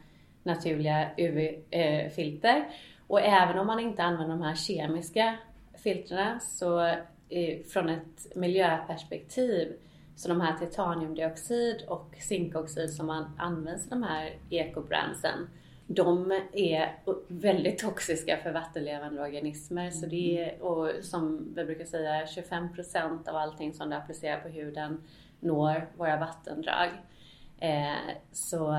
naturliga 0.42 1.10
UV-filter. 1.16 2.56
Eh, 2.56 2.64
och 3.06 3.20
även 3.20 3.58
om 3.58 3.66
man 3.66 3.80
inte 3.80 4.02
använder 4.02 4.36
de 4.36 4.42
här 4.42 4.54
kemiska 4.54 5.38
filtrerna 5.82 6.40
så 6.40 6.80
eh, 7.28 7.62
från 7.72 7.88
ett 7.88 8.36
miljöperspektiv 8.36 9.72
så 10.16 10.28
de 10.28 10.40
här 10.40 10.58
titaniumdioxid 10.58 11.82
och 11.88 12.14
zinkoxid 12.20 12.90
som 12.90 13.06
man 13.06 13.30
används 13.38 13.86
i 13.86 13.90
de 13.90 14.02
här 14.02 14.36
ekobrandsen 14.50 15.48
de 15.90 16.40
är 16.52 16.98
väldigt 17.28 17.78
toxiska 17.78 18.38
för 18.42 18.52
vattenlevande 18.52 19.22
organismer. 19.22 19.90
Så 19.90 20.06
det 20.06 20.38
är, 20.38 20.62
och 20.62 21.04
som 21.04 21.52
vi 21.56 21.64
brukar 21.64 21.84
säga, 21.84 22.24
25% 22.24 23.28
av 23.28 23.36
allting 23.36 23.74
som 23.74 23.90
du 23.90 23.96
applicerar 23.96 24.40
på 24.40 24.48
huden 24.48 25.02
når 25.40 25.88
våra 25.96 26.16
vattendrag. 26.16 26.88
Eh, 27.58 28.14
så 28.32 28.74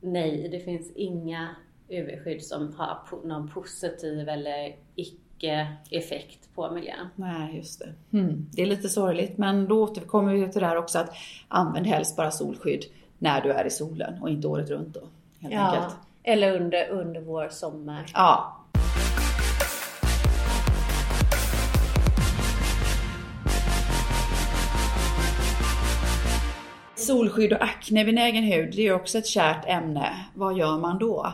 nej, 0.00 0.48
det 0.48 0.60
finns 0.60 0.92
inga 0.94 1.48
UV-skydd 1.88 2.42
som 2.42 2.74
har 2.76 2.98
någon 3.24 3.48
positiv 3.48 4.28
eller 4.28 4.76
icke-effekt 4.94 6.54
på 6.54 6.70
miljön. 6.70 7.08
Nej, 7.14 7.56
just 7.56 7.78
det. 7.78 8.18
Mm. 8.18 8.46
Det 8.52 8.62
är 8.62 8.66
lite 8.66 8.88
sorgligt, 8.88 9.38
men 9.38 9.68
då 9.68 9.82
återkommer 9.82 10.32
vi 10.32 10.52
till 10.52 10.60
det 10.60 10.66
här 10.66 10.76
också 10.76 10.98
att 10.98 11.14
använd 11.48 11.86
helst 11.86 12.16
bara 12.16 12.30
solskydd 12.30 12.84
när 13.18 13.40
du 13.40 13.52
är 13.52 13.64
i 13.64 13.70
solen 13.70 14.22
och 14.22 14.30
inte 14.30 14.48
året 14.48 14.70
runt 14.70 14.94
då. 14.94 15.00
Helt 15.40 15.54
ja. 15.54 15.60
enkelt. 15.60 15.96
Eller 16.26 16.60
under, 16.60 16.88
under 16.88 17.20
vår 17.20 17.48
sommar. 17.48 18.06
Ja. 18.14 18.60
Solskydd 26.94 27.52
och 27.52 27.62
akne 27.62 28.04
vid 28.04 28.18
egen 28.18 28.44
hud, 28.44 28.74
det 28.76 28.86
är 28.86 28.94
också 28.94 29.18
ett 29.18 29.26
kärt 29.26 29.64
ämne. 29.66 30.26
Vad 30.34 30.58
gör 30.58 30.78
man 30.78 30.98
då? 30.98 31.32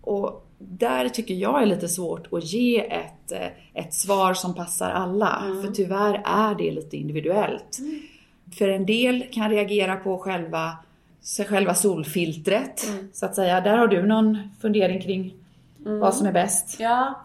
Och 0.00 0.46
där 0.58 1.08
tycker 1.08 1.34
jag 1.34 1.62
är 1.62 1.66
lite 1.66 1.88
svårt 1.88 2.32
att 2.32 2.52
ge 2.52 2.92
ett, 2.92 3.32
ett 3.74 3.94
svar 3.94 4.34
som 4.34 4.54
passar 4.54 4.90
alla. 4.90 5.42
Mm. 5.44 5.62
För 5.62 5.72
tyvärr 5.72 6.22
är 6.24 6.54
det 6.54 6.70
lite 6.70 6.96
individuellt. 6.96 7.78
Mm. 7.78 8.00
För 8.58 8.68
en 8.68 8.86
del 8.86 9.26
kan 9.32 9.50
reagera 9.50 9.96
på 9.96 10.18
själva 10.18 10.76
själva 11.48 11.74
solfiltret, 11.74 12.88
mm. 12.88 13.08
så 13.12 13.26
att 13.26 13.34
säga. 13.34 13.60
Där 13.60 13.76
har 13.76 13.88
du 13.88 14.06
någon 14.06 14.38
fundering 14.60 15.00
kring 15.00 15.34
mm. 15.86 15.98
vad 15.98 16.14
som 16.14 16.26
är 16.26 16.32
bäst? 16.32 16.80
Ja, 16.80 17.24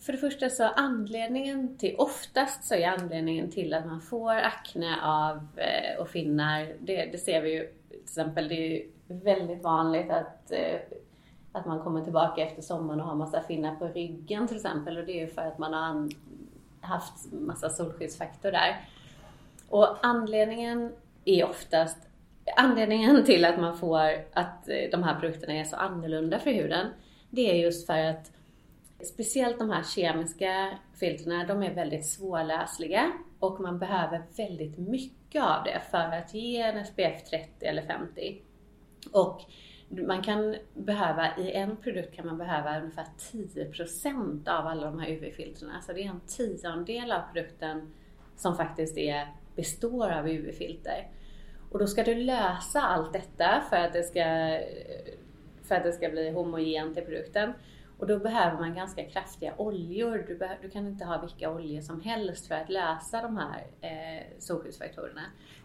för 0.00 0.12
det 0.12 0.18
första 0.18 0.50
så 0.50 0.64
anledningen 0.64 1.76
till, 1.76 1.94
oftast 1.98 2.64
så 2.64 2.74
är 2.74 2.88
anledningen 2.88 3.50
till 3.50 3.74
att 3.74 3.86
man 3.86 4.00
får 4.00 4.32
akne 4.32 4.96
av 5.02 5.36
eh, 5.56 6.00
och 6.00 6.08
finnar, 6.08 6.68
det, 6.80 7.06
det, 7.06 7.18
ser 7.18 7.42
vi 7.42 7.52
ju 7.52 7.66
till 7.88 8.00
exempel, 8.02 8.48
det 8.48 8.54
är 8.54 8.70
ju 8.70 8.90
väldigt 9.06 9.62
vanligt 9.62 10.10
att 10.10 10.52
eh, 10.52 10.80
att 11.52 11.66
man 11.66 11.80
kommer 11.80 12.04
tillbaka 12.04 12.42
efter 12.42 12.62
sommaren 12.62 13.00
och 13.00 13.06
har 13.06 13.14
massa 13.14 13.42
finnar 13.42 13.74
på 13.74 13.88
ryggen 13.88 14.48
till 14.48 14.56
exempel 14.56 14.98
och 14.98 15.04
det 15.04 15.12
är 15.12 15.20
ju 15.20 15.26
för 15.26 15.42
att 15.42 15.58
man 15.58 15.74
har 15.74 16.08
haft 16.80 17.32
massa 17.32 17.70
solskyddsfaktor 17.70 18.52
där. 18.52 18.88
Och 19.68 19.96
anledningen 20.02 20.92
är 21.24 21.44
oftast 21.44 22.07
Anledningen 22.56 23.24
till 23.24 23.44
att 23.44 23.60
man 23.60 23.78
får 23.78 24.10
att 24.32 24.68
eh, 24.68 24.90
de 24.90 25.02
här 25.02 25.20
produkterna 25.20 25.54
är 25.54 25.64
så 25.64 25.76
annorlunda 25.76 26.38
för 26.38 26.50
huden, 26.50 26.86
det 27.30 27.50
är 27.50 27.54
just 27.54 27.86
för 27.86 27.98
att 27.98 28.32
speciellt 29.04 29.58
de 29.58 29.70
här 29.70 29.82
kemiska 29.82 30.78
filtrerna, 31.00 31.44
de 31.44 31.62
är 31.62 31.74
väldigt 31.74 32.06
svårläsliga 32.06 33.12
och 33.38 33.60
man 33.60 33.78
behöver 33.78 34.22
väldigt 34.36 34.78
mycket 34.78 35.42
av 35.42 35.64
det 35.64 35.82
för 35.90 36.16
att 36.16 36.34
ge 36.34 36.60
en 36.60 36.86
SPF 36.86 37.24
30 37.30 37.66
eller 37.66 37.82
50. 37.82 38.42
Och 39.12 39.40
man 39.88 40.22
kan 40.22 40.56
behöva, 40.74 41.36
i 41.36 41.52
en 41.52 41.76
produkt 41.76 42.14
kan 42.14 42.26
man 42.26 42.38
behöva 42.38 42.80
ungefär 42.80 43.06
10% 43.32 44.48
av 44.48 44.66
alla 44.66 44.90
de 44.90 44.98
här 44.98 45.08
UV-filtrerna. 45.10 45.80
Så 45.80 45.92
det 45.92 46.02
är 46.02 46.08
en 46.08 46.20
tiondel 46.26 47.12
av 47.12 47.20
produkten 47.32 47.94
som 48.36 48.56
faktiskt 48.56 48.98
är, 48.98 49.28
består 49.56 50.10
av 50.10 50.28
UV-filter. 50.28 51.08
Och 51.70 51.78
då 51.78 51.86
ska 51.86 52.02
du 52.04 52.14
lösa 52.14 52.80
allt 52.80 53.12
detta 53.12 53.62
för 53.70 53.76
att 53.76 53.92
det 53.92 54.02
ska, 54.02 54.24
för 55.62 55.74
att 55.74 55.82
det 55.82 55.92
ska 55.92 56.08
bli 56.08 56.30
homogent 56.30 56.98
i 56.98 57.00
produkten. 57.00 57.52
Och 57.98 58.06
då 58.06 58.18
behöver 58.18 58.58
man 58.58 58.74
ganska 58.74 59.04
kraftiga 59.04 59.54
oljor. 59.56 60.24
Du, 60.28 60.48
du 60.62 60.70
kan 60.70 60.86
inte 60.86 61.04
ha 61.04 61.20
vilka 61.20 61.50
oljor 61.50 61.80
som 61.80 62.00
helst 62.00 62.46
för 62.46 62.54
att 62.54 62.68
lösa 62.68 63.22
de 63.22 63.36
här 63.36 63.66
eh, 63.80 64.24
solskyddsfaktorerna. 64.38 65.22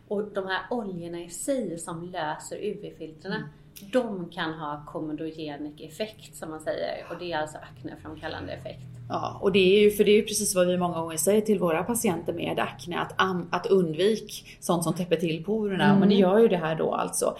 Och 0.08 0.24
de 0.24 0.48
här 0.48 0.62
oljorna 0.70 1.22
i 1.22 1.30
sig 1.30 1.78
som 1.78 2.04
löser 2.04 2.58
UV-filtrerna, 2.58 3.36
mm. 3.36 3.50
de 3.92 4.30
kan 4.30 4.54
ha 4.54 4.86
komedogenic 4.86 5.82
effekt 5.82 6.36
som 6.36 6.50
man 6.50 6.60
säger. 6.60 7.06
Och 7.10 7.20
det 7.20 7.32
är 7.32 7.38
alltså 7.38 7.58
akneframkallande 7.58 8.54
effekt. 8.54 8.93
Ja, 9.10 9.38
och 9.42 9.52
det 9.52 9.78
är 9.78 9.82
ju, 9.82 9.92
för 9.92 10.04
det 10.04 10.12
är 10.12 10.16
ju 10.16 10.24
precis 10.24 10.56
vad 10.56 10.68
vi 10.68 10.78
många 10.78 11.02
gånger 11.02 11.18
säger 11.18 11.42
till 11.42 11.60
våra 11.60 11.84
patienter 11.84 12.34
med 12.34 12.60
akne, 12.60 13.00
att, 13.00 13.14
att 13.52 13.66
undvik 13.66 14.58
sånt 14.60 14.84
som 14.84 14.94
täpper 14.94 15.16
till 15.16 15.44
porerna. 15.44 15.86
Mm. 15.86 16.00
Men 16.00 16.10
det 16.10 16.16
gör 16.16 16.40
ju 16.40 16.48
det 16.48 16.58
här 16.58 16.76
då 16.76 16.94
alltså. 16.94 17.38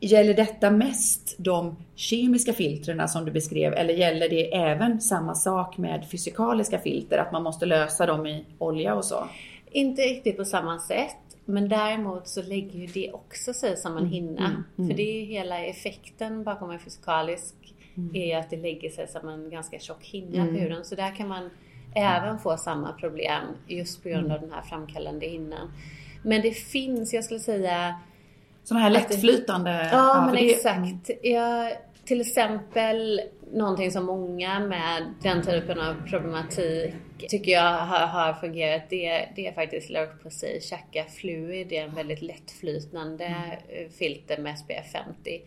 Gäller 0.00 0.34
detta 0.34 0.70
mest 0.70 1.34
de 1.38 1.76
kemiska 1.94 2.52
filtrerna 2.52 3.08
som 3.08 3.24
du 3.24 3.30
beskrev 3.30 3.72
eller 3.74 3.94
gäller 3.94 4.28
det 4.28 4.54
även 4.54 5.00
samma 5.00 5.34
sak 5.34 5.78
med 5.78 6.10
fysikaliska 6.10 6.78
filter, 6.78 7.18
att 7.18 7.32
man 7.32 7.42
måste 7.42 7.66
lösa 7.66 8.06
dem 8.06 8.26
i 8.26 8.44
olja 8.58 8.94
och 8.94 9.04
så? 9.04 9.28
Inte 9.70 10.02
riktigt 10.02 10.36
på 10.36 10.44
samma 10.44 10.78
sätt. 10.78 11.16
Men 11.44 11.68
däremot 11.68 12.28
så 12.28 12.42
lägger 12.42 12.78
ju 12.78 12.86
det 12.86 13.12
också 13.12 13.52
sig 13.52 13.76
som 13.76 13.92
en 13.92 13.98
mm, 13.98 14.10
hinna. 14.10 14.46
Mm, 14.46 14.64
mm. 14.78 14.90
För 14.90 14.96
det 14.96 15.02
är 15.02 15.20
ju 15.20 15.26
hela 15.26 15.64
effekten 15.64 16.44
bakom 16.44 16.70
en 16.70 16.78
fysikalisk 16.78 17.54
mm. 17.96 18.16
är 18.16 18.38
att 18.38 18.50
det 18.50 18.56
lägger 18.56 18.90
sig 18.90 19.08
som 19.08 19.28
en 19.28 19.50
ganska 19.50 19.78
tjock 19.78 20.04
hinna 20.04 20.42
mm. 20.42 20.54
på 20.54 20.60
huden. 20.60 20.84
Så 20.84 20.94
där 20.94 21.16
kan 21.16 21.28
man 21.28 21.50
även 21.94 22.38
få 22.38 22.56
samma 22.56 22.92
problem 22.92 23.44
just 23.66 24.02
på 24.02 24.08
grund 24.08 24.32
av 24.32 24.40
den 24.40 24.52
här 24.52 24.62
framkallande 24.62 25.26
hinnan. 25.26 25.72
Men 26.22 26.42
det 26.42 26.52
finns, 26.52 27.14
jag 27.14 27.24
skulle 27.24 27.40
säga... 27.40 28.00
Sådana 28.64 28.84
här 28.84 28.90
lättflytande... 28.90 29.70
Det, 29.70 29.88
ja, 29.92 30.22
men 30.26 30.34
det, 30.34 30.54
exakt. 30.54 31.10
Jag, 31.22 31.72
till 32.04 32.20
exempel 32.20 33.20
någonting 33.52 33.90
som 33.90 34.04
många 34.04 34.60
med 34.60 35.14
den 35.22 35.42
typen 35.42 35.80
av 35.80 35.94
problematik 36.06 36.94
tycker 37.28 37.52
jag 37.52 37.72
har, 37.72 38.06
har 38.06 38.32
fungerat. 38.32 38.82
Det, 38.90 39.28
det 39.36 39.46
är 39.46 39.52
faktiskt 39.52 39.90
Roche-Posay 39.90 40.60
Chaka 40.60 41.04
Fluid. 41.04 41.68
Det 41.68 41.78
är 41.78 41.84
en 41.84 41.94
väldigt 41.94 42.22
lättflytande 42.22 43.24
mm. 43.24 43.90
filter 43.90 44.38
med 44.38 44.58
SPF 44.58 44.92
50. 44.92 45.42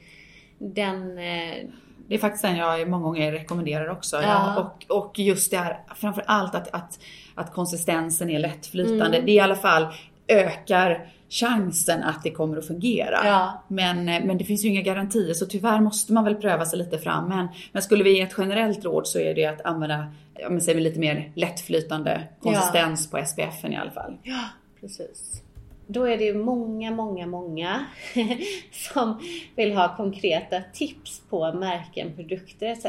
Den, 0.57 1.17
eh, 1.17 1.65
det 2.07 2.15
är 2.15 2.19
faktiskt 2.19 2.43
den 2.43 2.55
jag 2.55 2.89
många 2.89 3.03
gånger 3.03 3.31
rekommenderar 3.31 3.89
också. 3.89 4.21
Ja. 4.21 4.59
Och, 4.59 4.97
och 4.97 5.19
just 5.19 5.51
det 5.51 5.57
här, 5.57 5.79
framför 5.95 6.23
allt 6.27 6.55
att, 6.55 6.73
att, 6.73 6.99
att 7.35 7.53
konsistensen 7.53 8.29
är 8.29 8.39
lättflytande. 8.39 9.17
Mm. 9.17 9.25
Det 9.25 9.31
i 9.31 9.39
alla 9.39 9.55
fall 9.55 9.87
ökar 10.27 11.07
chansen 11.29 12.03
att 12.03 12.23
det 12.23 12.31
kommer 12.31 12.57
att 12.57 12.67
fungera. 12.67 13.19
Ja. 13.23 13.63
Men, 13.67 14.05
men 14.05 14.37
det 14.37 14.43
finns 14.43 14.65
ju 14.65 14.69
inga 14.69 14.81
garantier 14.81 15.33
så 15.33 15.45
tyvärr 15.45 15.79
måste 15.79 16.13
man 16.13 16.23
väl 16.23 16.35
pröva 16.35 16.65
sig 16.65 16.79
lite 16.79 16.97
fram. 16.97 17.29
Men, 17.29 17.47
men 17.71 17.81
skulle 17.81 18.03
vi 18.03 18.15
ge 18.15 18.21
ett 18.21 18.35
generellt 18.37 18.85
råd 18.85 19.07
så 19.07 19.19
är 19.19 19.35
det 19.35 19.45
att 19.45 19.61
använda 19.61 20.07
ja, 20.33 20.59
säger 20.59 20.75
vi 20.75 20.81
lite 20.81 20.99
mer 20.99 21.31
lättflytande 21.35 22.23
konsistens 22.41 23.09
ja. 23.11 23.19
på 23.19 23.25
SPFen 23.25 23.73
i 23.73 23.77
alla 23.77 23.91
fall. 23.91 24.17
Ja, 24.23 24.43
precis 24.81 25.43
då 25.91 26.03
är 26.07 26.17
det 26.17 26.23
ju 26.23 26.33
många, 26.33 26.91
många, 26.91 27.27
många 27.27 27.85
som 28.71 29.21
vill 29.55 29.73
ha 29.73 29.95
konkreta 29.95 30.61
tips 30.73 31.21
på 31.29 31.53
märken, 31.53 32.15
produkter 32.15 32.67
etc. 32.67 32.85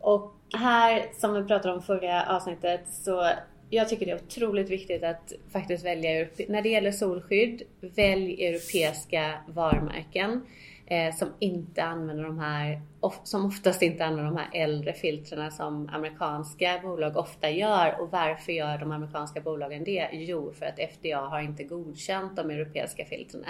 Och 0.00 0.34
här, 0.54 1.06
som 1.20 1.34
vi 1.34 1.44
pratade 1.44 1.74
om 1.74 1.82
förra 1.82 2.36
avsnittet, 2.36 2.80
så 2.88 3.30
jag 3.70 3.88
tycker 3.88 4.06
det 4.06 4.12
är 4.12 4.16
otroligt 4.16 4.70
viktigt 4.70 5.04
att 5.04 5.32
faktiskt 5.52 5.84
välja, 5.84 6.26
när 6.48 6.62
det 6.62 6.68
gäller 6.68 6.92
solskydd, 6.92 7.62
välj 7.80 8.46
europeiska 8.46 9.34
varumärken 9.46 10.46
eh, 10.86 11.14
som 11.14 11.28
inte 11.38 11.82
använder 11.82 12.24
de 12.24 12.38
här, 12.38 12.80
som 13.24 13.46
oftast 13.46 13.82
inte 13.82 14.04
använder 14.04 14.32
de 14.32 14.36
här 14.36 14.64
äldre 14.64 14.92
filtrerna 14.92 15.50
som 15.50 15.88
amerikanska 15.88 16.80
bolag 16.82 17.16
ofta 17.16 17.50
gör. 17.50 18.00
Och 18.00 18.10
varför 18.10 18.52
gör 18.52 18.78
de 18.78 18.92
amerikanska 18.92 19.40
bolagen 19.40 19.84
det? 19.84 20.08
Jo, 20.12 20.52
för 20.52 20.66
att 20.66 20.78
FDA 20.78 21.16
har 21.16 21.40
inte 21.40 21.64
godkänt 21.64 22.36
de 22.36 22.50
europeiska 22.50 23.04
filtrerna. 23.04 23.48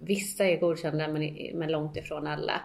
Vissa 0.00 0.44
är 0.44 0.56
godkända 0.56 1.08
men, 1.08 1.36
men 1.54 1.72
långt 1.72 1.96
ifrån 1.96 2.26
alla. 2.26 2.60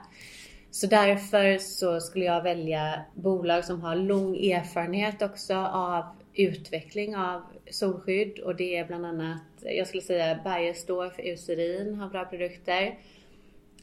Så 0.72 0.88
därför 0.88 1.58
så 1.58 2.00
skulle 2.00 2.26
jag 2.26 2.44
välja 2.44 3.06
bolag 3.14 3.66
som 3.66 3.82
har 3.82 3.96
lång 3.96 4.36
erfarenhet 4.36 5.22
också 5.22 5.56
av 5.56 6.06
utveckling 6.34 7.16
av 7.16 7.42
solskydd 7.70 8.40
och 8.40 8.56
det 8.56 8.78
är 8.78 8.86
bland 8.86 9.06
annat, 9.06 9.42
jag 9.62 9.88
skulle 9.88 10.04
säga 10.04 10.40
Bayersdorf, 10.44 11.20
Eucerin 11.20 11.96
har 11.96 12.10
bra 12.10 12.26
produkter. 12.26 13.00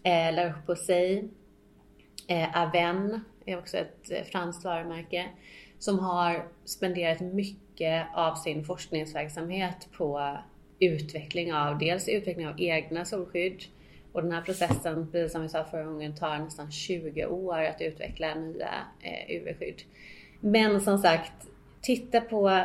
Eh, 0.02 0.34
La 0.34 0.48
Roche-Posay, 0.48 1.28
eh, 2.28 2.62
Aven 2.62 3.20
är 3.46 3.58
också 3.58 3.76
ett 3.76 4.10
eh, 4.10 4.22
franskt 4.22 4.64
varumärke 4.64 5.28
som 5.78 5.98
har 5.98 6.48
spenderat 6.64 7.20
mycket 7.20 8.06
av 8.14 8.34
sin 8.34 8.64
forskningsverksamhet 8.64 9.88
på 9.96 10.38
utveckling 10.78 11.54
av, 11.54 11.78
dels 11.78 12.08
utveckling 12.08 12.48
av 12.48 12.60
egna 12.60 13.04
solskydd 13.04 13.62
och 14.12 14.22
den 14.22 14.32
här 14.32 14.42
processen, 14.42 15.10
precis 15.12 15.32
som 15.32 15.42
vi 15.42 15.48
sa 15.48 15.64
förra 15.64 15.84
gången, 15.84 16.14
tar 16.14 16.38
nästan 16.38 16.70
20 16.70 17.26
år 17.26 17.62
att 17.64 17.80
utveckla 17.80 18.34
nya 18.34 18.70
eh, 19.00 19.36
UV-skydd. 19.36 19.82
Men 20.40 20.80
som 20.80 20.98
sagt, 20.98 21.32
titta 21.80 22.20
på 22.20 22.64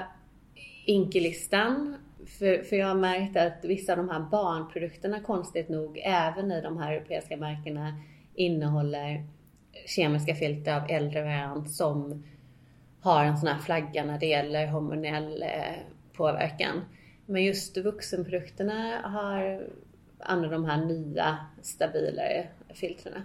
Inkelistan. 0.85 1.95
För, 2.27 2.63
för 2.63 2.75
jag 2.75 2.87
har 2.87 2.95
märkt 2.95 3.37
att 3.37 3.65
vissa 3.65 3.91
av 3.91 3.97
de 3.97 4.09
här 4.09 4.19
barnprodukterna 4.19 5.19
konstigt 5.19 5.69
nog, 5.69 6.01
även 6.03 6.51
i 6.51 6.61
de 6.61 6.77
här 6.77 6.93
europeiska 6.93 7.37
märkena, 7.37 7.93
innehåller 8.35 9.25
kemiska 9.85 10.35
filter 10.35 10.75
av 10.75 10.89
äldre 10.89 11.23
variant 11.23 11.71
som 11.71 12.23
har 13.01 13.25
en 13.25 13.37
sån 13.37 13.49
här 13.49 13.59
flagga 13.59 14.05
när 14.05 14.19
det 14.19 14.25
gäller 14.25 14.67
hormonell 14.67 15.43
eh, 15.43 15.75
påverkan. 16.13 16.81
Men 17.25 17.43
just 17.43 17.77
vuxenprodukterna 17.77 19.01
har 19.03 19.67
använder 20.19 20.57
de 20.57 20.65
här 20.65 20.85
nya 20.85 21.37
stabilare 21.61 22.47
filtrerna. 22.73 23.23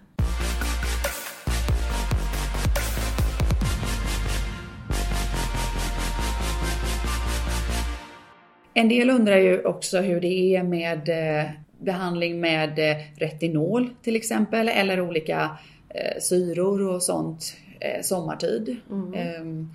En 8.75 8.89
del 8.89 9.11
undrar 9.11 9.37
ju 9.37 9.65
också 9.65 10.01
hur 10.01 10.21
det 10.21 10.57
är 10.57 10.63
med 10.63 11.09
eh, 11.09 11.51
behandling 11.79 12.41
med 12.41 12.79
eh, 12.79 12.97
retinol 13.17 13.91
till 14.03 14.17
exempel 14.17 14.69
eller 14.69 15.01
olika 15.01 15.59
eh, 15.89 16.21
syror 16.21 16.89
och 16.89 17.03
sånt 17.03 17.57
sommartid. 18.03 18.77
Mm. 18.91 19.15
Ehm, 19.15 19.71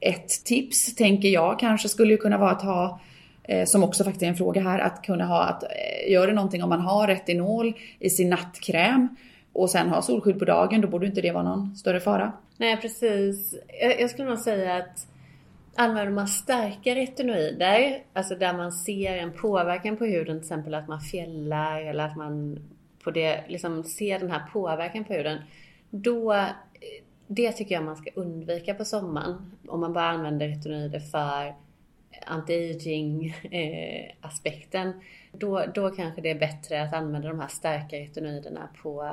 ett 0.00 0.44
tips 0.44 0.94
tänker 0.94 1.28
jag 1.28 1.58
kanske 1.58 1.88
skulle 1.88 2.16
kunna 2.16 2.38
vara 2.38 2.50
att 2.50 2.62
ha 2.62 3.00
som 3.66 3.84
också 3.84 4.04
faktiskt 4.04 4.22
är 4.22 4.26
en 4.26 4.36
fråga 4.36 4.62
här, 4.62 4.78
att 4.78 5.02
kunna 5.02 5.26
ha, 5.26 5.42
att 5.42 5.64
gör 6.08 6.26
det 6.26 6.32
någonting 6.32 6.62
om 6.62 6.68
man 6.68 6.80
har 6.80 7.06
retinol 7.06 7.72
i 7.98 8.10
sin 8.10 8.30
nattkräm 8.30 9.08
och 9.52 9.70
sen 9.70 9.88
har 9.88 10.02
solskydd 10.02 10.38
på 10.38 10.44
dagen, 10.44 10.80
då 10.80 10.88
borde 10.88 11.06
inte 11.06 11.20
det 11.20 11.32
vara 11.32 11.42
någon 11.42 11.76
större 11.76 12.00
fara. 12.00 12.32
Nej 12.56 12.76
precis. 12.76 13.54
Jag, 14.00 14.10
skulle 14.10 14.28
nog 14.28 14.38
säga 14.38 14.76
att 14.76 15.06
Använder 15.80 16.12
man 16.12 16.28
starka 16.28 16.94
retinoider, 16.94 18.02
alltså 18.12 18.34
där 18.34 18.54
man 18.54 18.72
ser 18.72 19.16
en 19.16 19.32
påverkan 19.32 19.96
på 19.96 20.04
huden, 20.04 20.36
till 20.36 20.46
exempel 20.46 20.74
att 20.74 20.88
man 20.88 21.00
fjällar 21.00 21.80
eller 21.80 22.04
att 22.04 22.16
man 22.16 22.58
på 23.04 23.10
det, 23.10 23.44
liksom 23.48 23.84
ser 23.84 24.18
den 24.18 24.30
här 24.30 24.42
påverkan 24.52 25.04
på 25.04 25.12
huden, 25.12 25.38
då 25.90 26.46
det 27.26 27.52
tycker 27.52 27.74
jag 27.74 27.84
man 27.84 27.96
ska 27.96 28.10
undvika 28.14 28.74
på 28.74 28.84
sommaren. 28.84 29.52
Om 29.68 29.80
man 29.80 29.92
bara 29.92 30.08
använder 30.08 30.48
retinoider 30.48 31.00
för 31.00 31.54
anti-aging 32.26 33.34
eh, 33.50 34.10
aspekten. 34.20 34.92
Då, 35.32 35.64
då 35.74 35.90
kanske 35.90 36.20
det 36.20 36.30
är 36.30 36.38
bättre 36.38 36.82
att 36.82 36.94
använda 36.94 37.28
de 37.28 37.40
här 37.40 37.48
starka 37.48 37.96
retinoiderna 37.96 38.68
på, 38.82 39.12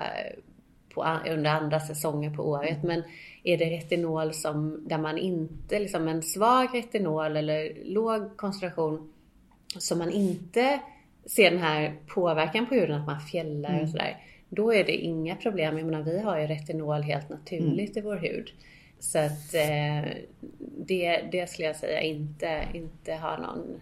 på, 1.03 1.29
under 1.29 1.51
andra 1.51 1.79
säsonger 1.79 2.29
på 2.29 2.43
året. 2.43 2.83
Men 2.83 3.03
är 3.43 3.57
det 3.57 3.65
retinol 3.65 4.33
som, 4.33 4.87
där 4.87 4.97
man 4.97 5.17
inte, 5.17 5.79
liksom 5.79 6.07
en 6.07 6.23
svag 6.23 6.67
retinol 6.73 7.37
eller 7.37 7.85
låg 7.85 8.37
koncentration 8.37 9.13
som 9.77 9.97
man 9.97 10.11
inte 10.11 10.79
ser 11.25 11.51
den 11.51 11.59
här 11.59 11.95
påverkan 12.07 12.65
på 12.65 12.75
huden, 12.75 13.01
att 13.01 13.07
man 13.07 13.21
fjällar 13.21 13.69
mm. 13.69 13.83
och 13.83 13.89
sådär. 13.89 14.17
Då 14.49 14.73
är 14.73 14.83
det 14.83 14.95
inga 14.95 15.35
problem. 15.35 15.77
Jag 15.77 15.87
menar, 15.87 16.03
vi 16.03 16.19
har 16.19 16.39
ju 16.39 16.47
retinol 16.47 17.01
helt 17.01 17.29
naturligt 17.29 17.97
mm. 17.97 17.97
i 17.97 18.01
vår 18.01 18.15
hud. 18.15 18.51
Så 18.99 19.19
att 19.19 19.53
eh, 19.53 20.11
det, 20.77 21.21
det 21.31 21.49
skulle 21.49 21.67
jag 21.67 21.75
säga 21.75 22.01
inte, 22.01 22.67
inte 22.73 23.13
har 23.13 23.37
någon 23.37 23.81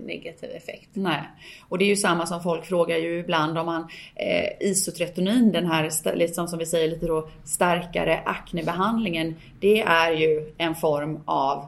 negativ 0.00 0.50
effekt. 0.50 0.88
Nej, 0.92 1.22
och 1.68 1.78
det 1.78 1.84
är 1.84 1.88
ju 1.88 1.96
samma 1.96 2.26
som 2.26 2.42
folk 2.42 2.64
frågar 2.64 2.96
ju 2.96 3.18
ibland 3.18 3.58
om 3.58 3.66
man 3.66 3.88
eh, 4.14 4.68
isotretinoin, 4.68 5.52
den 5.52 5.66
här 5.66 6.14
liksom 6.16 6.48
som 6.48 6.58
vi 6.58 6.66
säger 6.66 6.88
lite 6.88 7.06
då 7.06 7.28
starkare 7.44 8.22
aknebehandlingen, 8.24 9.34
det 9.60 9.80
är 9.80 10.12
ju 10.12 10.52
en 10.58 10.74
form 10.74 11.20
av 11.24 11.66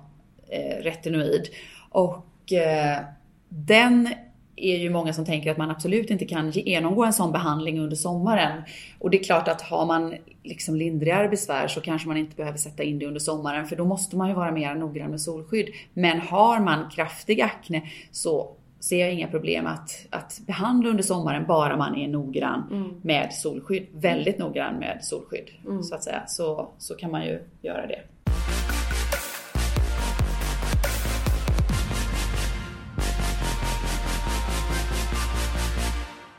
eh, 0.49 0.83
retinoid 0.83 1.49
och 1.91 2.53
eh, 2.53 3.01
den 3.49 4.15
är 4.57 4.77
ju 4.77 4.91
många 4.91 5.13
som 5.13 5.25
tänker 5.25 5.51
att 5.51 5.57
man 5.57 5.71
absolut 5.71 6.11
inte 6.11 6.25
kan 6.25 6.51
genomgå 6.51 7.05
en 7.05 7.13
sån 7.13 7.33
behandling 7.33 7.81
under 7.81 7.97
sommaren. 7.97 8.63
Och 8.99 9.11
det 9.11 9.21
är 9.21 9.25
klart 9.25 9.49
att 9.49 9.63
har 9.63 9.87
man 9.87 10.15
liksom 10.43 10.77
lindrigare 10.77 11.29
besvär 11.29 11.69
så 11.69 11.81
kanske 11.81 12.09
man 12.09 12.17
inte 12.17 12.37
behöver 12.37 12.59
sätta 12.59 12.83
in 12.83 12.99
det 12.99 13.07
under 13.07 13.21
sommaren 13.21 13.67
för 13.67 13.77
då 13.77 13.85
måste 13.85 14.17
man 14.17 14.29
ju 14.29 14.35
vara 14.35 14.53
mer 14.53 14.75
noggrann 14.75 15.11
med 15.11 15.21
solskydd. 15.21 15.69
Men 15.95 16.21
har 16.21 16.61
man 16.61 16.91
kraftig 16.91 17.41
akne 17.41 17.83
så 18.11 18.57
ser 18.81 19.01
jag 19.01 19.13
inga 19.13 19.29
problem 19.29 19.67
att, 19.67 20.07
att 20.11 20.41
behandla 20.47 20.91
under 20.91 21.03
sommaren 21.03 21.47
bara 21.47 21.77
man 21.77 21.97
är 21.97 22.09
noggrann 22.09 22.69
mm. 22.71 23.01
med 23.03 23.33
solskydd. 23.33 23.87
Väldigt 23.93 24.39
noggrann 24.39 24.75
med 24.75 24.99
solskydd 25.03 25.51
mm. 25.67 25.83
så 25.83 25.95
att 25.95 26.05
säga. 26.05 26.23
Så, 26.27 26.69
så 26.79 26.95
kan 26.95 27.11
man 27.11 27.25
ju 27.25 27.43
göra 27.63 27.87
det. 27.87 28.01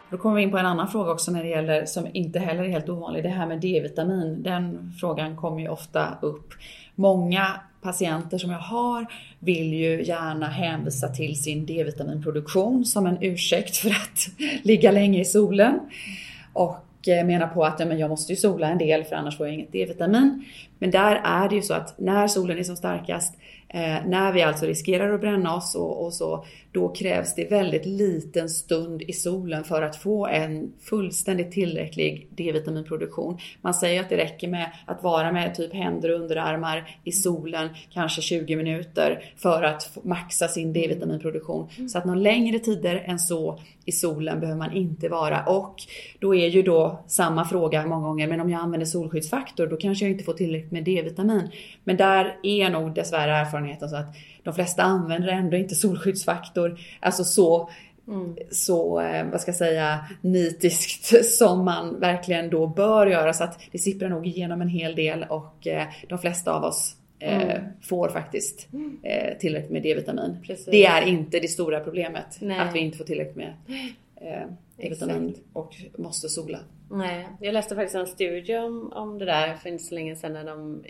Då 0.10 0.18
kommer 0.18 0.36
vi 0.36 0.42
in 0.42 0.52
på 0.52 0.58
en 0.58 0.66
annan 0.66 0.88
fråga 0.88 1.12
också 1.12 1.32
när 1.32 1.44
det 1.44 1.50
gäller, 1.50 1.86
som 1.86 2.08
inte 2.14 2.40
heller 2.40 2.64
är 2.64 2.70
helt 2.70 2.90
ovanlig, 2.90 3.24
det 3.24 3.30
här 3.30 3.48
med 3.48 3.62
D-vitamin. 3.62 4.44
Den 4.44 4.94
frågan 5.00 5.36
kommer 5.36 5.60
ju 5.60 5.68
ofta 5.68 6.18
upp. 6.22 6.54
Många 6.96 7.48
patienter 7.82 8.38
som 8.38 8.52
jag 8.52 8.60
har 8.60 9.06
vill 9.40 9.74
ju 9.74 10.04
gärna 10.04 10.48
hänvisa 10.48 11.08
till 11.08 11.42
sin 11.42 11.66
D-vitaminproduktion 11.66 12.86
som 12.86 13.08
en 13.08 13.18
ursäkt 13.22 13.78
för 13.78 13.90
att 13.90 14.28
ligga 14.64 14.92
länge 14.92 15.22
i 15.22 15.26
solen. 15.26 15.80
Och 16.54 17.08
eh, 17.08 17.26
menar 17.26 17.48
på 17.48 17.66
att 17.66 17.80
ja, 17.80 17.86
men 17.86 18.00
jag 18.00 18.10
måste 18.10 18.34
ju 18.34 18.36
sola 18.36 18.70
en 18.70 18.78
del 18.78 19.04
för 19.04 19.16
annars 19.16 19.38
får 19.38 19.48
jag 19.48 19.54
inget 19.54 19.72
D-vitamin. 19.72 20.46
Men 20.80 20.92
där 20.92 21.22
är 21.24 21.50
det 21.50 21.56
ju 21.56 21.62
så 21.62 21.74
att 21.74 22.00
när 22.00 22.28
solen 22.28 22.58
är 22.58 22.64
som 22.64 22.76
starkast 22.76 23.34
Eh, 23.70 24.06
när 24.06 24.34
vi 24.34 24.42
alltså 24.42 24.66
riskerar 24.66 25.14
att 25.14 25.22
bränna 25.22 25.56
oss 25.56 25.76
och, 25.76 26.06
och, 26.06 26.14
så, 26.14 26.46
då 26.72 26.90
krävs 26.90 27.36
det 27.36 27.52
väldigt 27.52 27.86
liten 27.86 28.50
stund 28.50 29.02
i 29.02 29.14
solen 29.14 29.64
för 29.64 29.82
att 29.82 29.96
få 29.96 30.28
en 30.28 30.74
fullständigt 30.82 31.52
tillräcklig 31.52 32.28
D-vitaminproduktion. 32.30 33.38
Man 33.62 33.74
säger 33.74 34.02
att 34.02 34.10
det 34.10 34.18
räcker 34.18 34.48
med 34.48 34.72
att 34.86 35.04
vara 35.04 35.32
med 35.32 35.56
typ 35.56 35.74
händer 35.74 36.14
och 36.14 36.20
underarmar 36.22 36.98
i 37.04 37.12
solen 37.12 37.70
kanske 37.94 38.22
20 38.22 38.56
minuter 38.56 39.24
för 39.38 39.64
att 39.64 39.98
maxa 40.04 40.48
sin 40.48 40.74
D-vitaminproduktion. 40.74 41.70
Mm. 41.78 41.90
Så 41.90 41.98
att 41.98 42.06
någon 42.06 42.24
längre 42.24 42.60
tider 42.60 43.04
än 43.06 43.20
så 43.20 43.60
i 43.86 43.92
solen 43.92 44.40
behöver 44.40 44.60
man 44.60 44.74
inte 44.74 45.10
vara. 45.10 45.44
Och 45.46 45.76
då 46.20 46.36
är 46.36 46.48
ju 46.48 46.62
då 46.62 47.04
samma 47.08 47.46
fråga 47.46 47.86
många 47.86 48.08
gånger, 48.08 48.28
men 48.28 48.42
om 48.42 48.50
jag 48.50 48.62
använder 48.62 48.86
solskyddsfaktor 48.86 49.68
då 49.68 49.78
kanske 49.78 50.06
jag 50.06 50.12
inte 50.12 50.24
får 50.24 50.34
tillräckligt 50.34 50.67
med 50.72 50.84
D-vitamin. 50.84 51.50
Men 51.84 51.98
där 51.98 52.38
är 52.44 52.70
nog 52.70 52.96
dessvärre 52.96 53.32
erfarenheten 53.32 53.90
så 53.90 53.96
att 53.96 54.16
de 54.44 54.54
flesta 54.54 54.84
använder 54.84 55.28
ändå 55.28 55.58
inte 55.58 55.76
solskyddsfaktor, 55.76 56.80
alltså 57.00 57.24
så 57.24 57.70
Mm. 58.08 58.36
så, 58.52 59.02
eh, 59.02 59.26
vad 59.32 59.42
ska 59.42 59.50
jag 59.50 59.56
säga, 59.56 60.06
nitiskt 60.22 61.26
som 61.38 61.66
man 61.66 62.00
verkligen 62.00 62.50
då 62.50 62.68
bör 62.68 63.08
göra. 63.08 63.34
Så 63.34 63.44
att 63.44 63.60
det 63.72 63.78
sipprar 63.78 64.10
nog 64.10 64.28
igenom 64.28 64.62
en 64.62 64.70
hel 64.70 64.96
del 64.96 65.26
och 65.30 65.68
eh, 65.68 65.88
de 66.10 66.20
flesta 66.20 66.54
av 66.54 66.64
oss 66.64 66.96
eh, 67.20 67.42
mm. 67.42 67.62
får 67.82 68.10
faktiskt 68.10 68.74
mm. 68.74 69.00
tillräckligt 69.40 69.72
med 69.72 69.84
D-vitamin. 69.84 70.38
Det 70.66 70.86
är 70.86 71.02
inte 71.02 71.40
det 71.40 71.48
stora 71.48 71.80
problemet, 71.80 72.38
Nej. 72.40 72.60
att 72.60 72.76
vi 72.76 72.80
inte 72.80 72.98
får 72.98 73.06
tillräckligt 73.06 73.36
med 73.36 73.54
D-vitamin 74.78 75.36
och 75.54 75.76
måste 75.98 76.30
sola. 76.30 76.60
Nej, 76.92 77.28
jag 77.42 77.54
läste 77.54 77.76
faktiskt 77.76 77.96
en 77.96 78.08
studie 78.08 78.58
om, 78.58 78.94
om 78.94 79.18
det 79.18 79.26
där 79.26 79.56
för 79.56 79.70
inte 79.70 79.84
så 79.84 79.96
länge 79.96 80.16
sedan 80.16 80.34
när 80.34 80.46
de 80.46 80.84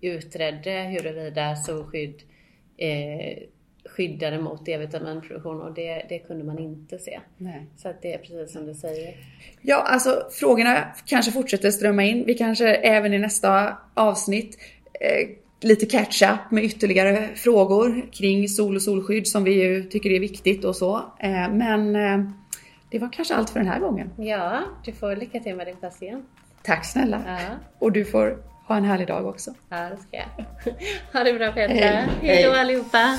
utredde 0.00 0.70
huruvida 0.70 1.56
solskydd 1.56 2.22
eh, 2.76 3.42
skyddade 3.84 4.38
mot 4.38 4.66
D-vitaminproduktion 4.66 5.60
och 5.60 5.74
det, 5.74 6.06
det 6.08 6.18
kunde 6.18 6.44
man 6.44 6.58
inte 6.58 6.98
se. 6.98 7.20
Nej. 7.36 7.66
Så 7.76 7.88
att 7.88 8.02
det 8.02 8.12
är 8.14 8.18
precis 8.18 8.52
som 8.52 8.66
du 8.66 8.74
säger. 8.74 9.14
Ja, 9.60 9.76
alltså 9.76 10.26
frågorna 10.30 10.84
kanske 11.06 11.32
fortsätter 11.32 11.70
strömma 11.70 12.04
in. 12.04 12.24
Vi 12.26 12.34
kanske 12.34 12.74
även 12.74 13.14
i 13.14 13.18
nästa 13.18 13.76
avsnitt 13.94 14.58
eh, 15.00 15.28
lite 15.60 15.86
catch-up 15.86 16.50
med 16.50 16.64
ytterligare 16.64 17.28
frågor 17.34 18.12
kring 18.12 18.48
sol 18.48 18.76
och 18.76 18.82
solskydd 18.82 19.26
som 19.26 19.44
vi 19.44 19.62
ju 19.62 19.82
tycker 19.82 20.10
är 20.10 20.20
viktigt 20.20 20.64
och 20.64 20.76
så. 20.76 20.96
Eh, 20.96 21.52
men 21.52 21.96
eh, 21.96 22.30
det 22.92 22.98
var 22.98 23.12
kanske 23.12 23.34
allt 23.34 23.50
för 23.50 23.60
den 23.60 23.68
här 23.68 23.80
gången. 23.80 24.10
Ja, 24.16 24.60
du 24.84 24.92
får 24.92 25.16
lycka 25.16 25.40
till 25.40 25.56
med 25.56 25.66
din 25.66 25.76
patient. 25.76 26.24
Tack 26.62 26.84
snälla. 26.84 27.22
Ja. 27.26 27.38
Och 27.78 27.92
du 27.92 28.04
får 28.04 28.36
ha 28.68 28.76
en 28.76 28.84
härlig 28.84 29.06
dag 29.06 29.26
också. 29.26 29.54
Ja, 29.68 29.76
det 29.76 29.96
ska 29.96 30.16
jag. 30.16 30.44
Ha 31.12 31.24
det 31.24 31.32
bra 31.32 31.52
Petra. 31.52 31.74
Hej. 31.74 32.08
Hej 32.22 32.44
då 32.44 32.52
allihopa. 32.52 33.18